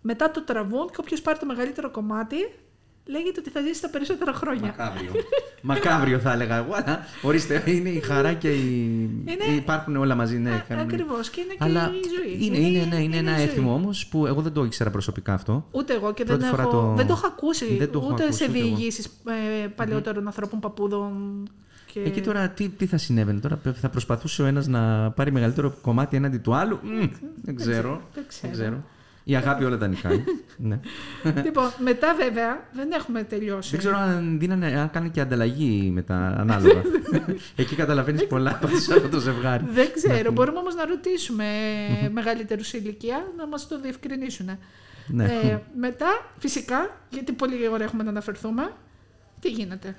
Μετά 0.00 0.30
το 0.30 0.42
τραβούν 0.42 0.86
και 0.86 0.96
όποιος 1.00 1.20
πάρει 1.20 1.38
το 1.38 1.46
μεγαλύτερο 1.46 1.90
κομμάτι, 1.90 2.36
λέγεται 3.10 3.40
ότι 3.40 3.50
θα 3.50 3.60
ζήσει 3.60 3.80
τα 3.80 3.88
περισσότερα 3.88 4.32
χρόνια. 4.32 4.60
Μακάβριο. 4.76 5.10
Μακάβριο 5.62 6.18
θα 6.18 6.32
έλεγα 6.32 6.56
εγώ, 6.56 6.72
αλλά 6.74 6.98
ορίστε, 7.22 7.62
είναι 7.66 7.88
η 7.88 8.00
χαρά 8.00 8.32
και 8.32 8.50
η... 8.50 8.80
Είναι- 9.24 9.56
υπάρχουν 9.56 9.96
όλα 9.96 10.14
μαζί. 10.14 10.38
Ναι, 10.38 10.50
Α, 10.50 10.64
κάνουν- 10.68 10.84
ακριβώς, 10.84 11.30
και 11.30 11.40
είναι 11.40 11.52
και 11.52 11.58
Αλλά 11.60 11.90
η 11.94 12.00
ζωή. 12.18 12.46
Είναι, 12.46 12.56
είναι, 12.58 12.84
ναι, 12.84 13.02
είναι, 13.02 13.14
η 13.16 13.18
ένα 13.18 13.32
ζωή. 13.34 13.42
έθιμο 13.42 13.74
όμως 13.74 14.06
που 14.06 14.26
εγώ 14.26 14.40
δεν 14.42 14.52
το 14.52 14.64
ήξερα 14.64 14.90
προσωπικά 14.90 15.32
αυτό. 15.34 15.66
Ούτε 15.70 15.94
εγώ 15.94 16.12
και 16.14 16.24
δεν, 16.24 16.36
Πρώτη 16.36 16.50
φορά 16.50 16.62
έχω, 16.62 16.70
το- 16.70 16.92
δεν 16.96 17.06
το 17.06 17.12
έχω 17.12 17.26
ακούσει 17.26 17.76
Δεν 17.76 17.90
το 17.90 17.98
έχω 17.98 18.12
ούτε 18.12 18.22
ακούσει, 18.22 18.38
σε 18.44 18.50
ούτε 18.50 18.58
εγώ. 18.58 18.66
διηγήσεις 18.76 19.06
ε, 19.06 19.66
παλαιότερων 19.66 20.26
ανθρώπων, 20.26 20.60
παππούδων. 20.60 21.12
Και... 21.92 22.00
Εκεί 22.00 22.20
τώρα 22.20 22.48
τι, 22.48 22.68
τι 22.68 22.86
θα 22.86 22.96
συνέβαινε, 22.96 23.40
τώρα; 23.40 23.60
Θα 23.80 23.88
προσπαθούσε 23.88 24.42
ο 24.42 24.46
ένας 24.46 24.66
να 24.66 25.10
πάρει 25.10 25.32
μεγαλύτερο 25.32 25.70
κομμάτι 25.80 26.16
έναντι 26.16 26.38
του 26.38 26.54
άλλου; 26.54 26.78
Μμ, 26.82 27.06
δεν 27.42 27.56
ξέρω. 27.56 28.00
δεν 28.14 28.24
ξέρω. 28.28 28.52
ξέρω. 28.52 28.84
Η 29.24 29.36
αγάπη 29.36 29.64
όλα 29.64 29.78
τα 29.78 29.86
νικάει. 29.86 30.24
ναι. 30.68 30.80
λοιπόν, 31.44 31.72
μετά 31.78 32.14
βέβαια 32.14 32.68
δεν 32.72 32.92
έχουμε 32.92 33.22
τελειώσει. 33.22 33.70
Δεν 33.70 33.78
ξέρω 33.78 33.96
αν, 33.96 34.38
δίνανε, 34.38 34.66
αν 34.66 34.90
κάνει 34.90 35.10
και 35.10 35.20
ανταλλαγή 35.20 35.90
μετά, 35.94 36.36
ανάλογα. 36.38 36.82
Εκεί 37.56 37.74
καταλαβαίνεις 37.74 38.26
πολλά 38.26 38.58
πάντως 38.60 38.90
από 38.90 39.08
το 39.08 39.18
ζευγάρι. 39.18 39.64
Δεν 39.70 39.92
ξέρω. 39.92 40.32
Μπορούμε 40.32 40.58
όμως 40.58 40.74
να 40.74 40.86
ρωτήσουμε 40.86 41.44
μεγαλύτερους 42.12 42.66
σε 42.66 42.76
ηλικία 42.76 43.24
να 43.36 43.46
μας 43.46 43.68
το 43.68 43.80
διευκρινίσουν. 43.80 44.58
Ναι. 45.06 45.24
Ε, 45.24 45.58
μετά, 45.76 46.32
φυσικά, 46.38 47.00
γιατί 47.10 47.32
πολύ 47.32 47.68
ωραία 47.68 47.86
έχουμε 47.86 48.02
να 48.02 48.10
αναφερθούμε, 48.10 48.72
τι 49.40 49.50
γίνεται; 49.50 49.94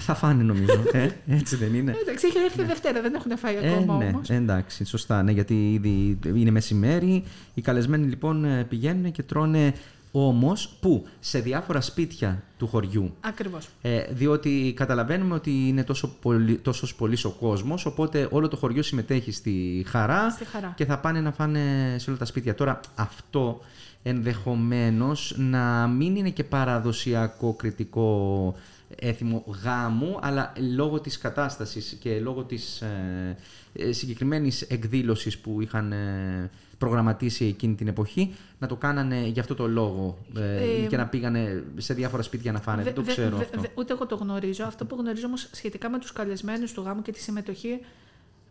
Θα 0.00 0.14
φάνε 0.14 0.42
νομίζω. 0.42 0.82
ε, 0.92 1.08
έτσι 1.28 1.56
δεν 1.56 1.74
είναι. 1.74 1.90
Ε, 1.90 1.94
εντάξει, 2.00 2.26
έχει 2.26 2.38
έρθει 2.44 2.62
Δευτέρα, 2.64 3.00
δεν 3.02 3.14
έχουν 3.14 3.38
φάει 3.38 3.56
ακόμα 3.56 3.96
ναι, 3.96 4.10
όμως. 4.14 4.30
εντάξει, 4.30 4.84
σωστά. 4.84 5.22
Ναι, 5.22 5.32
γιατί 5.32 5.72
ήδη 5.72 6.18
είναι 6.34 6.50
μεσημέρι. 6.50 7.24
Οι 7.54 7.60
καλεσμένοι 7.60 8.06
λοιπόν 8.06 8.44
ε, 8.44 8.64
πηγαίνουν 8.64 9.12
και 9.12 9.22
τρώνε 9.22 9.74
όμως 10.12 10.76
που 10.80 11.06
σε 11.20 11.38
διάφορα 11.38 11.80
σπίτια 11.80 12.42
του 12.58 12.66
χωριού. 12.66 13.14
Ακριβώς. 13.20 13.68
Ε, 13.82 14.02
διότι 14.10 14.72
καταλαβαίνουμε 14.76 15.34
ότι 15.34 15.50
είναι 15.68 15.84
τόσο 15.84 16.08
πολύ, 16.22 16.56
τόσος 16.56 16.94
πολύς 16.94 17.24
ο 17.24 17.30
κόσμος, 17.30 17.86
οπότε 17.86 18.28
όλο 18.30 18.48
το 18.48 18.56
χωριό 18.56 18.82
συμμετέχει 18.82 19.32
στη 19.32 19.84
χαρά, 19.88 20.30
Στη 20.30 20.44
χαρά. 20.44 20.72
και 20.76 20.84
θα 20.84 20.98
πάνε 20.98 21.20
να 21.20 21.32
φάνε 21.32 21.60
σε 21.98 22.10
όλα 22.10 22.18
τα 22.18 22.24
σπίτια. 22.24 22.54
Τώρα 22.54 22.80
αυτό 22.94 23.60
ενδεχομένως 24.02 25.34
να 25.38 25.86
μην 25.86 26.16
είναι 26.16 26.30
και 26.30 26.44
παραδοσιακό 26.44 27.54
κριτικό 27.54 28.54
έθιμο 28.98 29.44
γάμου, 29.64 30.18
αλλά 30.22 30.52
λόγω 30.74 31.00
της 31.00 31.18
κατάστασης 31.18 31.96
και 32.00 32.20
λόγω 32.20 32.44
της 32.44 32.80
ε, 32.80 33.36
ε, 33.72 33.92
συγκεκριμένης 33.92 34.62
εκδήλωσης 34.62 35.38
που 35.38 35.60
είχαν 35.60 35.92
ε, 35.92 36.50
προγραμματίσει 36.78 37.44
εκείνη 37.44 37.74
την 37.74 37.88
εποχή, 37.88 38.34
να 38.58 38.66
το 38.66 38.76
κάνανε 38.76 39.26
για 39.26 39.42
αυτό 39.42 39.54
το 39.54 39.66
λόγο 39.68 40.18
ε, 40.36 40.82
Ε, 40.82 40.86
και 40.86 40.96
να 40.96 41.06
πήγανε 41.06 41.64
σε 41.76 41.94
διάφορα 41.94 42.22
σπίτια 42.22 42.52
να 42.52 42.60
φάνε. 42.60 42.76
Δε- 42.78 42.84
Δεν 42.84 42.94
το 42.94 43.02
δε- 43.02 43.10
ξέρω 43.12 43.36
δε- 43.36 43.42
αυτό. 43.42 43.60
δε- 43.60 43.68
ούτε 43.74 43.92
εγώ 43.92 44.06
το 44.06 44.14
γνωρίζω. 44.16 44.64
Αυτό 44.64 44.84
που 44.84 44.96
γνωρίζω 44.96 45.26
όμως 45.26 45.48
σχετικά 45.52 45.90
με 45.90 45.98
τους 45.98 46.12
καλεσμένους 46.12 46.72
του 46.72 46.82
γάμου 46.82 47.02
και 47.02 47.12
τη 47.12 47.20
συμμετοχή, 47.20 47.80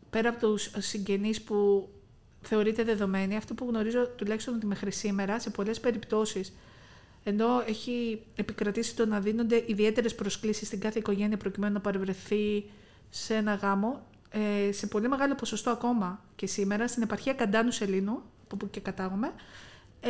πέρα 0.10 0.30
από 0.30 0.40
τους 0.40 0.72
συγγενείς 0.78 1.42
που 1.42 1.90
θεωρείται 2.42 2.84
δεδομένη, 2.84 3.36
αυτό 3.36 3.54
που 3.54 3.66
γνωρίζω 3.70 4.08
τουλάχιστον 4.16 4.56
ότι 4.56 4.66
μέχρι 4.66 4.92
σήμερα, 4.92 5.40
σε 5.40 5.50
πολλές 5.50 5.80
περιπτώσεις, 5.80 6.54
ενώ 7.24 7.64
έχει 7.68 8.22
επικρατήσει 8.36 8.96
το 8.96 9.06
να 9.06 9.20
δίνονται 9.20 9.64
ιδιαίτερες 9.66 10.16
προσκλήσεις 10.16 10.68
στην 10.68 10.80
κάθε 10.80 11.00
οικογένεια 11.00 11.38
προκειμένου 11.38 11.74
να 11.74 11.80
παρευρεθεί 11.80 12.64
σε 13.10 13.36
ένα 13.36 13.54
γάμο, 13.54 14.06
ε, 14.30 14.72
σε 14.72 14.88
πολύ 14.88 15.08
μεγάλο 15.08 15.36
ποσοστό 15.36 15.70
ακόμα 15.70 16.24
και 16.36 16.48
σήμερα, 16.48 16.88
στην 16.88 17.04
επαρχία 17.04 17.34
Καντάνου 17.34 17.72
Σελήνου, 17.72 18.22
από 18.44 18.56
όπου 18.56 18.70
και 18.70 18.80
κατάγομαι, 18.80 19.34
ε, 20.02 20.10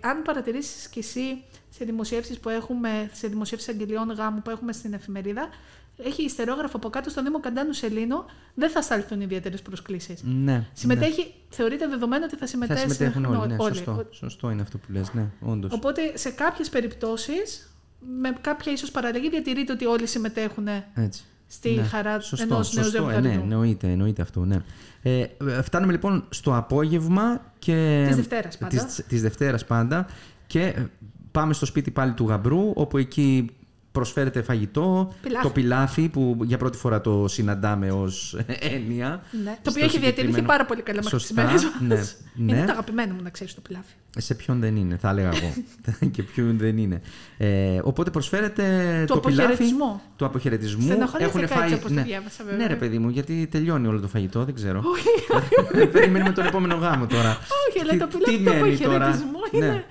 αν 0.00 0.22
παρατηρήσεις 0.22 0.88
κι 0.88 0.98
εσύ 0.98 1.42
σε 1.70 1.84
δημοσιεύσεις 1.84 2.38
που 2.38 2.48
έχουμε, 2.48 3.10
σε 3.12 3.28
δημοσιεύσεις 3.28 3.68
αγγελιών 3.68 4.10
γάμου 4.10 4.42
που 4.42 4.50
έχουμε 4.50 4.72
στην 4.72 4.92
εφημερίδα, 4.92 5.48
έχει 5.96 6.22
ιστερόγραφο 6.22 6.76
από 6.76 6.88
κάτω 6.88 7.10
στον 7.10 7.24
Δήμο 7.24 7.40
Καντάνου 7.40 7.72
Σελήνου, 7.72 8.24
δεν 8.54 8.70
θα 8.70 8.82
σταλθούν 8.82 9.20
ιδιαίτερες 9.20 9.62
προσκλήσεις. 9.62 10.22
Ναι, 10.22 10.66
Συμμετέχει, 10.72 11.34
θεωρείται 11.48 11.86
δεδομένο 11.88 12.24
ότι 12.24 12.34
θα 12.34 12.40
Θα 12.40 12.46
συμμετέχουν, 12.46 12.90
συμμετέχουν 12.90 13.24
όλοι. 13.24 13.48
Ναι, 13.48 13.56
όλοι. 13.58 13.74
Σωστό, 13.74 14.06
σωστό 14.10 14.50
είναι 14.50 14.62
αυτό 14.62 14.78
που 14.78 14.92
λες, 14.92 15.12
ναι, 15.14 15.26
όντως. 15.40 15.72
Οπότε 15.72 16.00
σε 16.14 16.30
κάποιες 16.30 16.68
περιπτώσεις, 16.68 17.74
με 18.20 18.36
κάποια 18.40 18.72
ίσως 18.72 18.90
παραλλαγή, 18.90 19.30
διατηρείται 19.30 19.72
ότι 19.72 19.84
όλοι 19.84 20.06
συμμετέχουν 20.06 20.66
Έτσι. 20.94 21.22
στη 21.46 21.70
Ναι, 21.70 21.82
χαρά 21.82 22.20
σωστό, 22.20 22.54
ενός 22.54 22.72
νέου 22.72 22.84
σωστό, 22.84 23.08
ε, 23.08 23.12
ζευγαριού. 23.12 23.28
ναι, 23.28 23.42
εννοείται, 23.42 23.86
εννοείται 23.90 24.22
αυτό, 24.22 24.44
ναι. 24.44 24.62
Ε, 25.02 25.20
ε, 25.20 25.62
φτάνουμε 25.62 25.92
λοιπόν 25.92 26.24
στο 26.28 26.56
απόγευμα 26.56 27.52
και... 27.58 28.04
Της 28.06 28.16
Δευτέρας 28.16 28.58
πάντα. 28.58 28.84
Της, 28.84 29.04
της 29.08 29.22
Δευτέρας 29.22 29.64
πάντα 29.64 30.06
και 30.46 30.62
ε, 30.62 30.86
πάμε 31.32 31.52
στο 31.52 31.66
σπίτι 31.66 31.90
πάλι 31.90 32.12
του 32.12 32.26
γαμπρού 32.26 32.72
όπου 32.74 32.98
εκεί 32.98 33.50
προσφέρεται 33.92 34.42
φαγητό, 34.42 35.12
Πιλάφι. 35.22 35.42
το 35.46 35.50
πιλάφι 35.52 36.08
που 36.08 36.36
για 36.42 36.58
πρώτη 36.58 36.78
φορά 36.78 37.00
το 37.00 37.28
συναντάμε 37.28 37.90
ως 37.90 38.36
έννοια. 38.60 39.22
Ναι, 39.44 39.50
το 39.62 39.70
Στο 39.70 39.70
οποίο 39.70 39.84
έχει 39.84 39.98
διατηρηθεί 39.98 40.10
συγκεκριμένο- 40.10 40.46
πάρα 40.48 40.64
πολύ 40.64 40.82
καλά 40.82 41.00
μέχρι 41.04 41.18
τις 41.18 41.26
Σωστά, 41.26 41.42
μέρες 41.44 41.62
ναι, 41.80 41.94
μας. 41.96 42.16
ναι. 42.34 42.52
Είναι 42.56 42.64
το 42.66 42.72
αγαπημένο 42.72 43.14
μου 43.14 43.22
να 43.22 43.30
ξέρεις 43.30 43.54
το 43.54 43.60
πιλάφι. 43.60 43.92
Σε 44.18 44.34
ποιον 44.34 44.60
δεν 44.60 44.76
είναι, 44.76 44.96
θα 44.96 45.08
έλεγα 45.10 45.28
εγώ. 45.34 45.52
και 46.14 46.22
ποιον 46.22 46.58
δεν 46.58 46.78
είναι. 46.78 47.00
Ε, 47.38 47.78
οπότε 47.82 48.10
προσφέρεται 48.10 48.62
Του 49.06 49.14
το 49.14 49.20
πιλάφι 49.20 49.42
αποχαιρετισμού. 49.42 50.00
του 50.16 50.24
αποχαιρετισμού. 50.24 50.82
Στεναχωρέθηκα 50.84 51.62
έτσι 51.62 51.74
όπως 51.74 51.86
το 51.88 51.92
ναι. 51.92 52.02
διάβασα, 52.02 52.44
βέβαια. 52.44 52.58
Ναι, 52.58 52.66
ρε 52.66 52.76
παιδί 52.76 52.98
μου, 52.98 53.08
γιατί 53.08 53.46
τελειώνει 53.50 53.86
όλο 53.86 54.00
το 54.00 54.08
φαγητό, 54.08 54.44
δεν 54.44 54.54
ξέρω. 54.54 54.82
Περιμένουμε 55.92 56.32
τον 56.32 56.46
επόμενο 56.46 56.74
γάμο 56.74 57.06
τώρα. 57.06 57.30
Όχι, 57.68 57.80
αλλά 57.80 57.90
Τι- 57.92 57.98
το 57.98 58.06
τι 58.06 58.18
πιλάφι 58.36 58.58
του 58.58 58.64
μένει 58.64 58.76
τώρα; 58.78 58.96
αποχαιρετισμού 58.96 59.38
είναι... 59.52 59.84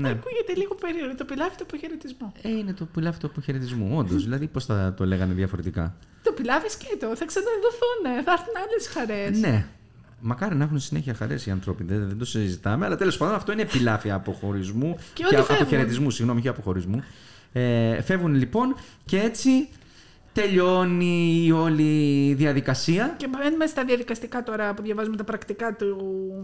Ναι. 0.00 0.08
Ναι. 0.08 0.08
Ακούγεται 0.08 0.54
λίγο 0.56 0.74
περίεργο. 0.74 1.14
Το 1.14 1.24
πιλάφι 1.24 1.56
του 1.56 1.62
αποχαιρετισμού. 1.68 2.32
Ε, 2.42 2.48
είναι 2.48 2.72
το 2.72 2.84
πιλάφι 2.84 3.18
του 3.18 3.26
αποχαιρετισμού, 3.26 3.96
όντως. 3.98 4.22
δηλαδή, 4.22 4.46
πώς 4.46 4.64
θα 4.64 4.94
το 4.96 5.06
λέγανε 5.06 5.34
διαφορετικά; 5.34 5.96
Το 6.22 6.32
πιλάφι 6.32 6.68
σκέτο. 6.68 7.16
Θα 7.16 7.24
ξαναδοθούν. 7.24 8.24
Θα 8.24 8.32
έρθουν 8.32 8.54
άλλες 8.64 8.88
χαρές. 8.88 9.40
Ναι. 9.40 9.66
Μακάρι 10.20 10.54
να 10.54 10.64
έχουν 10.64 10.78
συνέχεια 10.78 11.14
χαρές 11.14 11.46
οι 11.46 11.50
άνθρωποι, 11.50 11.84
δεν, 11.84 12.08
δεν 12.08 12.18
το 12.18 12.24
συζητάμε. 12.24 12.86
Αλλά 12.86 12.96
τέλος 12.96 13.16
πάντων 13.16 13.34
αυτό 13.34 13.52
είναι 13.52 13.64
πιλάφι 13.64 14.10
αποχωρισμού. 14.10 14.98
Και 15.12 15.24
όλοι 15.24 15.34
φεύγουν. 15.36 15.56
αποχαιρετισμού, 15.56 16.10
συγγνώμη, 16.10 16.40
και 16.40 16.48
αποχωρισμού. 16.48 17.02
Ε, 17.52 18.02
φεύγουν 18.02 18.34
λοιπόν 18.34 18.76
και 19.04 19.20
έτσι 19.20 19.68
τελειώνει 20.32 21.44
η 21.44 21.52
όλη 21.52 22.34
διαδικασία. 22.34 23.14
Και 23.16 23.28
μπαίνουμε 23.28 23.66
στα 23.66 23.84
διαδικαστικά 23.84 24.42
τώρα 24.42 24.74
που 24.74 24.82
διαβάζουμε 24.82 25.16
τα 25.16 25.24
πρακτικά 25.24 25.76
του 25.76 25.96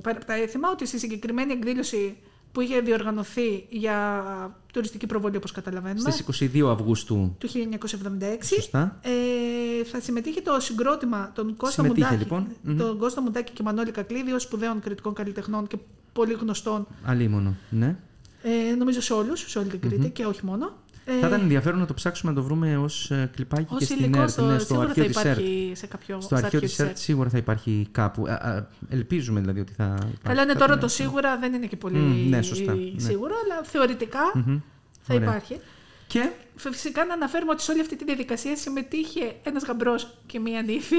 πέρα 0.03 0.17
από 0.17 0.27
τα 0.27 0.35
έθιμα, 0.35 0.71
ότι 0.71 0.87
στη 0.87 0.99
συγκεκριμένη 0.99 1.53
εκδήλωση 1.53 2.17
που 2.53 2.61
είχε 2.61 2.81
διοργανωθεί 2.81 3.67
για 3.71 4.25
τουριστική 4.73 5.07
προβολή, 5.07 5.37
όπως 5.37 5.53
καταλαβαίνουμε, 5.53 6.11
Στις 6.11 6.51
22 6.55 6.69
Αυγούστου. 6.71 7.37
του 7.39 7.49
1976, 7.49 8.55
Σωστά. 8.55 8.99
ε, 9.03 9.85
θα 9.85 10.01
συμμετείχε 10.01 10.41
το 10.41 10.61
συγκρότημα 10.61 11.31
των 11.35 11.57
Κώστα 11.57 11.83
Συμμετείχε, 11.83 12.07
Μουντάκη, 12.11 12.23
λοιπόν. 12.23 12.47
Μμμ. 12.63 12.77
τον 12.77 12.99
Κώστα 12.99 13.23
Μουντάκη 13.23 13.53
και 13.53 13.63
Μανώλη 13.63 13.91
Κακλίδη, 13.91 14.33
ως 14.33 14.43
σπουδαίων 14.43 14.81
κριτικών 14.81 15.15
καλλιτεχνών 15.15 15.67
και 15.67 15.77
πολύ 16.13 16.33
γνωστών, 16.33 16.87
Αλίμονο. 17.05 17.55
Ναι. 17.71 17.97
ε, 18.43 18.75
νομίζω 18.75 19.01
σε 19.01 19.13
όλους, 19.13 19.45
σε 19.51 19.59
όλη 19.59 19.69
την 19.69 19.81
Κρήτη 19.81 20.11
και 20.11 20.25
όχι 20.25 20.45
μόνο. 20.45 20.73
Ε, 21.17 21.21
Θα 21.21 21.27
ήταν 21.27 21.41
ενδιαφέρον 21.41 21.79
να 21.81 21.87
το 21.87 21.95
ψάξουμε 21.95 22.33
να 22.33 22.37
το 22.41 22.45
βρούμε 22.45 22.77
ως 22.77 23.13
κλιπάκι 23.35 23.65
και 23.65 23.75
ως 23.75 23.85
στην 23.85 23.99
υλικό 23.99 24.21
ΕΡΤ. 24.21 24.31
στο, 24.31 24.45
ναι, 24.45 24.59
στο 24.59 24.67
σίγουρα 24.67 24.87
θα 24.87 24.91
αρχείο 24.91 25.07
της 25.07 25.25
ΕΡΤ. 25.25 25.39
υπάρχει 25.39 25.73
σε 25.75 25.87
κάποιο 25.87 26.21
Στο 26.21 26.27
στα 26.27 26.35
αρχείο 26.37 26.47
αρχείο 26.47 26.61
της 26.61 26.71
της 26.71 26.79
ΕΡΤ 26.81 26.89
ΕΡΤ. 26.89 26.99
σίγουρα 26.99 27.29
θα 27.29 27.39
υπάρχει 27.39 27.89
κάπου. 27.93 28.27
Α, 28.27 28.33
α, 28.33 28.67
ελπίζουμε 28.89 29.41
δηλαδή 29.41 29.61
ότι 29.61 29.73
θα. 29.73 29.85
υπάρχει. 29.85 30.17
Καλά, 30.23 30.43
είναι 30.43 30.53
Θα 30.53 30.59
τώρα 30.59 30.73
ήταν- 30.73 30.81
το 30.81 30.89
σίγουρα 30.89 31.39
δεν 31.39 31.53
είναι 31.55 31.67
και 31.67 31.77
πολύ 31.77 31.97
Μμ, 31.99 32.29
ναι, 32.29 32.43
σωστά, 32.43 32.75
ναι. 32.75 32.81
σίγουρο, 33.01 33.35
αλλά 33.45 33.63
θεωρητικά 33.63 34.21
Μμμ. 34.35 34.59
θα 35.03 35.15
Ωραία. 35.15 35.29
υπάρχει. 35.29 35.61
Και; 36.07 36.31
Φυσικά 36.55 37.05
να 37.05 37.15
αναφέρουμε 37.15 37.51
ότι 37.53 37.63
σε 37.63 37.71
όλη 37.73 37.81
αυτή 37.81 37.97
τη 37.97 38.05
διαδικασία 38.05 38.57
συμμετείχε 38.57 39.35
ένας 39.43 39.65
γαμπρός 39.65 40.15
και 40.27 40.39
μία 40.41 40.63
νύφη. 40.63 40.97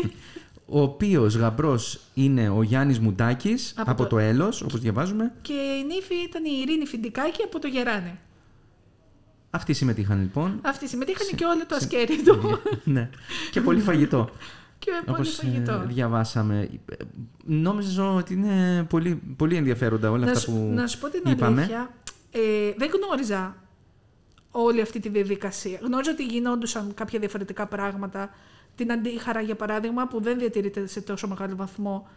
ο 0.65 0.81
οποίος 0.81 1.35
γαμπρός 1.35 1.99
είναι 2.13 2.49
ο 2.49 2.61
Γιάννης 2.63 2.99
Μουντάκης 2.99 3.73
από, 3.77 3.91
Από 3.91 4.03
το, 4.03 4.09
το- 4.09 4.17
Έλος, 4.17 4.61
όπως 4.61 4.79
διαβάζουμε. 4.79 5.31
και 5.41 5.53
η 5.53 5.83
νύφη 5.87 6.15
ήταν 6.27 6.43
η 6.45 6.49
Ειρήνη 6.61 6.85
Φιντικάκη 6.85 7.41
από 7.43 7.59
το 7.59 7.67
Γεράνι. 7.67 8.19
Αυτοί 9.55 9.73
συμμετείχαν 9.73 10.19
λοιπόν. 10.21 10.59
Αυτοί 10.61 10.87
συμμετείχαν 10.87 11.27
και 11.35 11.45
όλο 11.45 11.65
το 11.65 11.75
ασκέρι 11.75 12.23
του. 12.23 12.59
ναι. 12.83 13.09
Και 13.51 13.61
πολύ 13.61 13.81
φαγητό. 13.81 14.29
και 14.79 14.91
πολύ 15.05 15.17
Όπως 15.17 15.37
ε, 15.39 15.41
φαγητό. 15.45 15.83
διαβάσαμε. 15.87 16.69
Ε, 16.89 16.95
Νόμιζα 17.45 18.13
ότι 18.13 18.33
είναι 18.33 18.83
πολύ, 18.89 19.21
πολύ 19.37 19.55
ενδιαφέροντα 19.55 20.11
όλα 20.11 20.25
να, 20.25 20.31
αυτά 20.31 20.39
σου, 20.39 20.51
που 20.51 20.71
να 20.73 20.87
σου 20.87 20.99
πω 20.99 21.09
την 21.09 21.21
είπαμε. 21.31 21.61
αλήθεια, 21.61 21.93
ε, 22.31 22.39
δεν 22.77 22.89
γνώριζα 22.93 23.55
όλη 24.51 24.81
αυτή 24.81 24.99
τη 24.99 25.09
διαδικασία. 25.09 25.79
Γνώριζα 25.81 26.11
ότι 26.11 26.25
γινόντουσαν 26.25 26.93
κάποια 26.93 27.19
διαφορετικά 27.19 27.65
πράγματα. 27.67 28.29
Την 28.75 28.91
αντίχαρα, 28.91 29.41
για 29.41 29.55
παράδειγμα, 29.55 30.07
που 30.07 30.21
δεν 30.21 30.37
διατηρείται 30.37 30.87
σε 30.87 31.01
τόσο 31.01 31.27
μεγάλο 31.27 31.55
βαθμό 31.55 32.07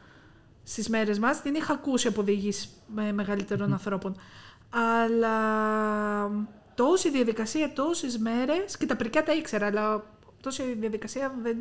στις 0.63 0.89
μέρες 0.89 1.19
μας, 1.19 1.43
την 1.43 1.55
είχα 1.55 1.73
ακούσει 1.73 2.07
από 2.09 2.23
διηγήσεις 2.23 2.69
με 2.95 3.13
μεγαλύτερων 3.13 3.73
ανθρώπων. 3.73 4.17
Αλλά 4.71 5.37
τόση 6.77 7.11
διαδικασία, 7.11 7.73
τόσες 7.73 8.19
μέρες, 8.19 8.77
και 8.79 8.87
τα 8.87 8.97
πρικιά 8.97 9.23
τα 9.23 9.35
ήξερα, 9.35 9.67
αλλά 9.67 10.05
τόση 10.41 10.63
διαδικασία 10.81 11.35
δεν, 11.43 11.57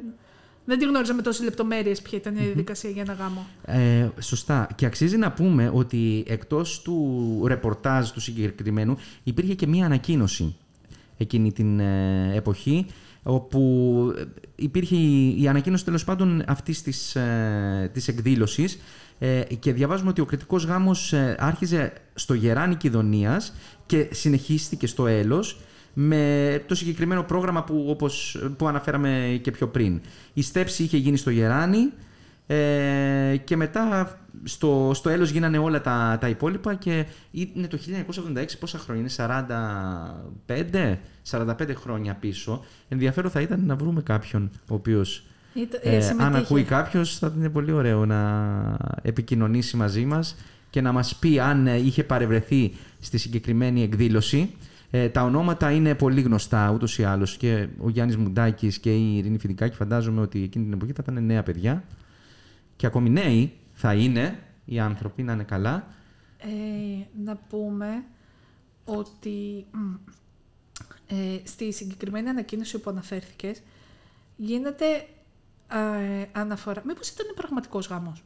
δεν 0.65 0.79
τη 0.79 0.85
γνώριζα 0.85 1.13
με 1.13 1.21
τόσες 1.21 1.43
λεπτομέρειες 1.43 2.01
ποια 2.01 2.17
ήταν 2.17 2.35
η 2.35 2.39
διαδικασία 2.39 2.89
για 2.89 3.01
ένα 3.01 3.13
γάμο. 3.13 3.47
Ε, 3.65 4.09
σωστά. 4.19 4.67
Και 4.75 4.85
αξίζει 4.85 5.17
να 5.17 5.31
πούμε 5.31 5.71
ότι 5.73 6.23
εκτός 6.27 6.81
του 6.81 7.43
ρεπορτάζ 7.47 8.09
του 8.09 8.19
συγκεκριμένου 8.19 8.97
υπήρχε 9.23 9.53
και 9.53 9.67
μία 9.67 9.85
ανακοίνωση 9.85 10.55
εκείνη 11.17 11.51
την 11.51 11.79
ε, 11.79 12.31
εποχή 12.35 12.85
όπου 13.23 14.13
ε, 14.17 14.23
υπήρχε 14.55 14.95
η, 14.95 15.41
η 15.41 15.47
ανακοίνωση 15.47 15.85
τέλος 15.85 16.03
πάντων 16.03 16.43
αυτής 16.47 16.81
της, 16.81 17.15
ε, 17.15 17.89
της 17.93 18.07
εκδήλωσης 18.07 18.79
ε, 19.19 19.41
και 19.59 19.73
διαβάζουμε 19.73 20.09
ότι 20.09 20.21
ο 20.21 20.25
κριτικός 20.25 20.65
γάμος 20.65 21.13
ε, 21.13 21.35
άρχιζε 21.39 21.93
στο 22.13 22.33
Γεράνι 22.33 22.75
Κιδωνίας 22.75 23.53
και 23.85 24.07
συνεχίστηκε 24.11 24.87
στο 24.87 25.07
Έλος 25.07 25.59
με 25.93 26.63
το 26.67 26.75
συγκεκριμένο 26.75 27.23
πρόγραμμα 27.23 27.63
που, 27.63 27.85
όπως, 27.87 28.43
που 28.57 28.67
αναφέραμε 28.67 29.39
και 29.41 29.51
πιο 29.51 29.67
πριν. 29.67 30.01
Η 30.33 30.41
στέψη 30.41 30.83
είχε 30.83 30.97
γίνει 30.97 31.17
στο 31.17 31.29
Γεράνι 31.29 31.91
ε, 32.47 33.37
και 33.43 33.55
μετά 33.55 34.17
στο, 34.43 34.91
στο 34.93 35.09
έλος 35.09 35.29
γίνανε 35.29 35.57
όλα 35.57 35.81
τα, 35.81 36.17
τα 36.21 36.29
υπόλοιπα 36.29 36.75
και 36.75 37.05
είναι 37.31 37.67
το 37.67 37.77
1976 38.35 38.45
πόσα 38.59 38.77
χρόνια 38.77 39.09
είναι 39.17 39.39
45 40.47 40.95
45 41.31 41.75
χρόνια 41.75 42.13
πίσω 42.13 42.65
ενδιαφέρον 42.87 43.31
θα 43.31 43.41
ήταν 43.41 43.65
να 43.65 43.75
βρούμε 43.75 44.01
κάποιον 44.01 44.51
ο 44.69 44.73
οποίος 44.73 45.17
Ήταν- 45.17 45.33
ε, 45.55 45.95
ε, 45.95 46.01
συμμετείχε. 46.01 46.27
αν 46.27 46.35
ακούει 46.35 46.63
κάποιος 46.63 47.17
θα 47.17 47.33
είναι 47.37 47.49
πολύ 47.49 47.71
ωραίο 47.71 48.05
να 48.05 48.77
επικοινωνήσει 49.01 49.77
μαζί 49.77 50.05
μας 50.05 50.35
και 50.69 50.81
να 50.81 50.91
μας 50.91 51.15
πει 51.15 51.39
αν 51.39 51.67
ε, 51.67 51.75
είχε 51.75 52.03
παρευρεθεί 52.03 52.73
στη 52.99 53.17
συγκεκριμένη 53.17 53.83
εκδήλωση. 53.83 54.53
Ε, 54.91 55.09
τα 55.09 55.23
ονόματα 55.23 55.71
είναι 55.71 55.95
πολύ 55.95 56.21
γνωστά 56.21 56.71
ούτως 56.71 56.97
ή 56.97 57.03
άλλως 57.03 57.37
και 57.37 57.67
ο 57.81 57.89
Γιάννης 57.89 58.17
Μουντάκης 58.17 58.79
και 58.79 58.95
η 58.95 59.17
Ειρήνη 59.17 59.37
Φιδικάκη 59.37 59.75
φαντάζομαι 59.75 60.21
ότι 60.21 60.43
εκείνη 60.43 60.63
την 60.63 60.73
εποχή 60.73 60.91
θα 60.91 61.03
ήταν 61.09 61.25
νέα 61.25 61.43
παιδιά 61.43 61.83
και 62.75 62.85
ακόμη 62.85 63.09
νέοι 63.09 63.53
θα 63.73 63.93
είναι 63.93 64.39
οι 64.65 64.79
άνθρωποι 64.79 65.23
να 65.23 65.33
είναι 65.33 65.43
καλά. 65.43 65.87
Ε, 66.37 67.23
να 67.23 67.35
πούμε 67.49 68.03
ότι 68.85 69.65
ε, 71.07 71.15
στη 71.43 71.73
συγκεκριμένη 71.73 72.29
ανακοίνωση 72.29 72.79
που 72.79 72.89
αναφέρθηκες 72.89 73.61
γίνεται 74.35 74.85
ε, 75.67 76.25
αναφορά. 76.31 76.81
Μήπως 76.85 77.09
ήταν 77.09 77.25
πραγματικός 77.35 77.87
γάμος; 77.87 78.23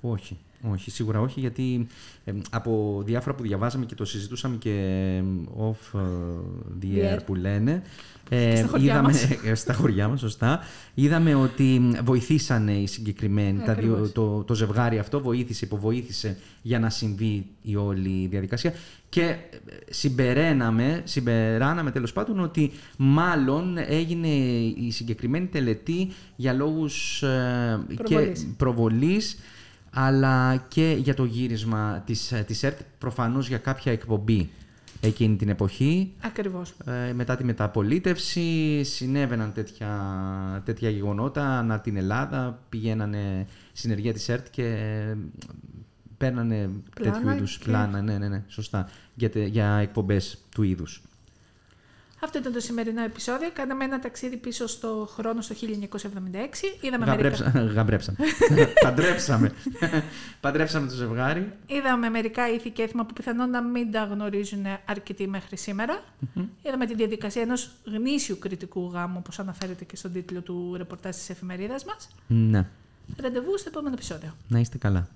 Όχι, 0.00 0.40
όχι, 0.70 0.90
σίγουρα 0.90 1.20
όχι, 1.20 1.40
γιατί 1.40 1.86
ε, 2.24 2.32
από 2.50 3.02
διάφορα 3.04 3.34
που 3.34 3.42
διαβάζαμε 3.42 3.84
και 3.84 3.94
το 3.94 4.04
συζητούσαμε 4.04 4.56
και 4.56 4.70
ε, 4.70 5.24
off 5.58 5.98
ε, 5.98 6.02
the 6.82 7.14
air 7.14 7.18
που 7.26 7.34
λένε, 7.34 7.82
ε, 8.28 8.56
στα 8.56 8.66
χωριά 8.66 8.92
είδαμε, 8.92 9.08
μας. 9.08 9.28
στα 9.62 9.74
χωριά 9.74 10.08
μας, 10.08 10.20
σωστά, 10.20 10.60
είδαμε 10.94 11.34
ότι 11.34 11.90
βοηθήσανε 12.04 12.72
οι 12.72 12.86
συγκεκριμένοι, 12.86 13.58
τα 13.58 13.74
δύο, 13.74 13.90
Ακριβώς. 13.90 14.12
το, 14.12 14.44
το 14.44 14.54
ζευγάρι 14.54 14.98
αυτό 14.98 15.20
βοήθησε, 15.20 15.64
υποβοήθησε 15.64 16.36
για 16.62 16.78
να 16.78 16.90
συμβεί 16.90 17.46
η 17.62 17.76
όλη 17.76 18.26
διαδικασία 18.26 18.74
και 19.08 19.22
ε, 19.22 19.36
συμπεραίναμε, 19.90 21.02
συμπεράναμε 21.04 21.90
τέλος 21.90 22.12
πάντων 22.12 22.40
ότι 22.40 22.72
μάλλον 22.96 23.78
έγινε 23.78 24.28
η 24.76 24.90
συγκεκριμένη 24.90 25.46
τελετή 25.46 26.12
για 26.36 26.52
λόγους 26.52 27.22
ε, 27.22 27.80
Προβολής. 27.96 28.40
και 28.40 28.46
προβολής 28.56 29.38
αλλά 29.94 30.56
και 30.56 30.96
για 30.98 31.14
το 31.14 31.24
γύρισμα 31.24 32.02
της, 32.06 32.32
ε, 32.32 32.44
της 32.46 32.62
ΕΡΤ, 32.62 32.80
προφανώς 32.98 33.48
για 33.48 33.58
κάποια 33.58 33.92
εκπομπή 33.92 34.50
εκείνη 35.00 35.36
την 35.36 35.48
εποχή. 35.48 36.12
Ακριβώς. 36.20 36.74
Ε, 37.08 37.12
μετά 37.12 37.36
τη 37.36 37.44
μεταπολίτευση 37.44 38.80
συνέβαιναν 38.84 39.52
τέτοια, 39.52 39.92
τέτοια 40.64 40.90
γεγονότα 40.90 41.58
ανά 41.58 41.80
την 41.80 41.96
Ελλάδα, 41.96 42.58
πηγαίνανε 42.68 43.46
συνεργεία 43.72 44.12
της 44.12 44.28
ΕΡΤ 44.28 44.46
και 44.50 44.64
ε, 44.64 45.16
παίρνανε 46.18 46.70
Πλάνα 46.94 47.12
τέτοιου 47.16 47.30
είδους 47.30 47.58
και- 47.58 47.64
πλάνα, 47.64 48.02
ναι, 48.02 48.18
ναι, 48.18 48.28
ναι, 48.28 48.42
σωστά, 48.48 48.88
για, 49.14 49.30
τε- 49.30 49.46
για 49.48 49.74
εκπομπές 49.74 50.38
του 50.54 50.62
είδους. 50.62 51.02
Αυτό 52.24 52.38
ήταν 52.38 52.52
το 52.52 52.60
σημερινό 52.60 53.02
επεισόδιο. 53.02 53.50
Κάναμε 53.52 53.84
ένα 53.84 53.98
ταξίδι 53.98 54.36
πίσω 54.36 54.66
στο 54.66 55.08
χρόνο 55.14 55.40
στο 55.40 55.54
1976. 55.60 55.62
Είδαμε 56.80 57.06
μερικά, 57.06 57.28
Γαμπρέψα, 57.28 57.50
γαμπρέψαμε. 57.74 58.16
Παντρέψαμε. 58.84 59.52
Παντρέψαμε 60.40 60.86
το 60.88 60.94
ζευγάρι. 60.94 61.52
είδαμε 61.66 62.08
μερικά 62.08 62.48
ήθη 62.52 62.70
και 62.70 62.82
έθιμα 62.82 63.04
που 63.06 63.12
πιθανόν 63.12 63.50
να 63.50 63.62
μην 63.62 63.92
τα 63.92 64.04
γνωρίζουν 64.04 64.64
αρκετοί 64.84 65.28
μέχρι 65.28 65.56
σήμερα. 65.56 66.02
Είδαμε 66.62 66.86
τη 66.86 66.94
διαδικασία 66.94 67.42
ενός 67.42 67.70
γνήσιου 67.84 68.38
κριτικού 68.38 68.90
γάμου, 68.92 69.16
όπως 69.18 69.38
αναφέρεται 69.38 69.84
και 69.84 69.96
στον 69.96 70.12
τίτλο 70.12 70.40
του 70.40 70.74
ρεπορτάζ 70.76 71.16
της 71.16 71.30
εφημερίδας 71.30 71.84
μας. 71.84 72.08
Ναι, 72.26 72.66
Ραντεβού 73.16 73.58
στο 73.58 73.68
επόμενο 73.68 73.94
επεισόδιο. 73.94 74.34
να 74.48 74.58
είστε 74.58 74.78
καλά. 74.78 75.08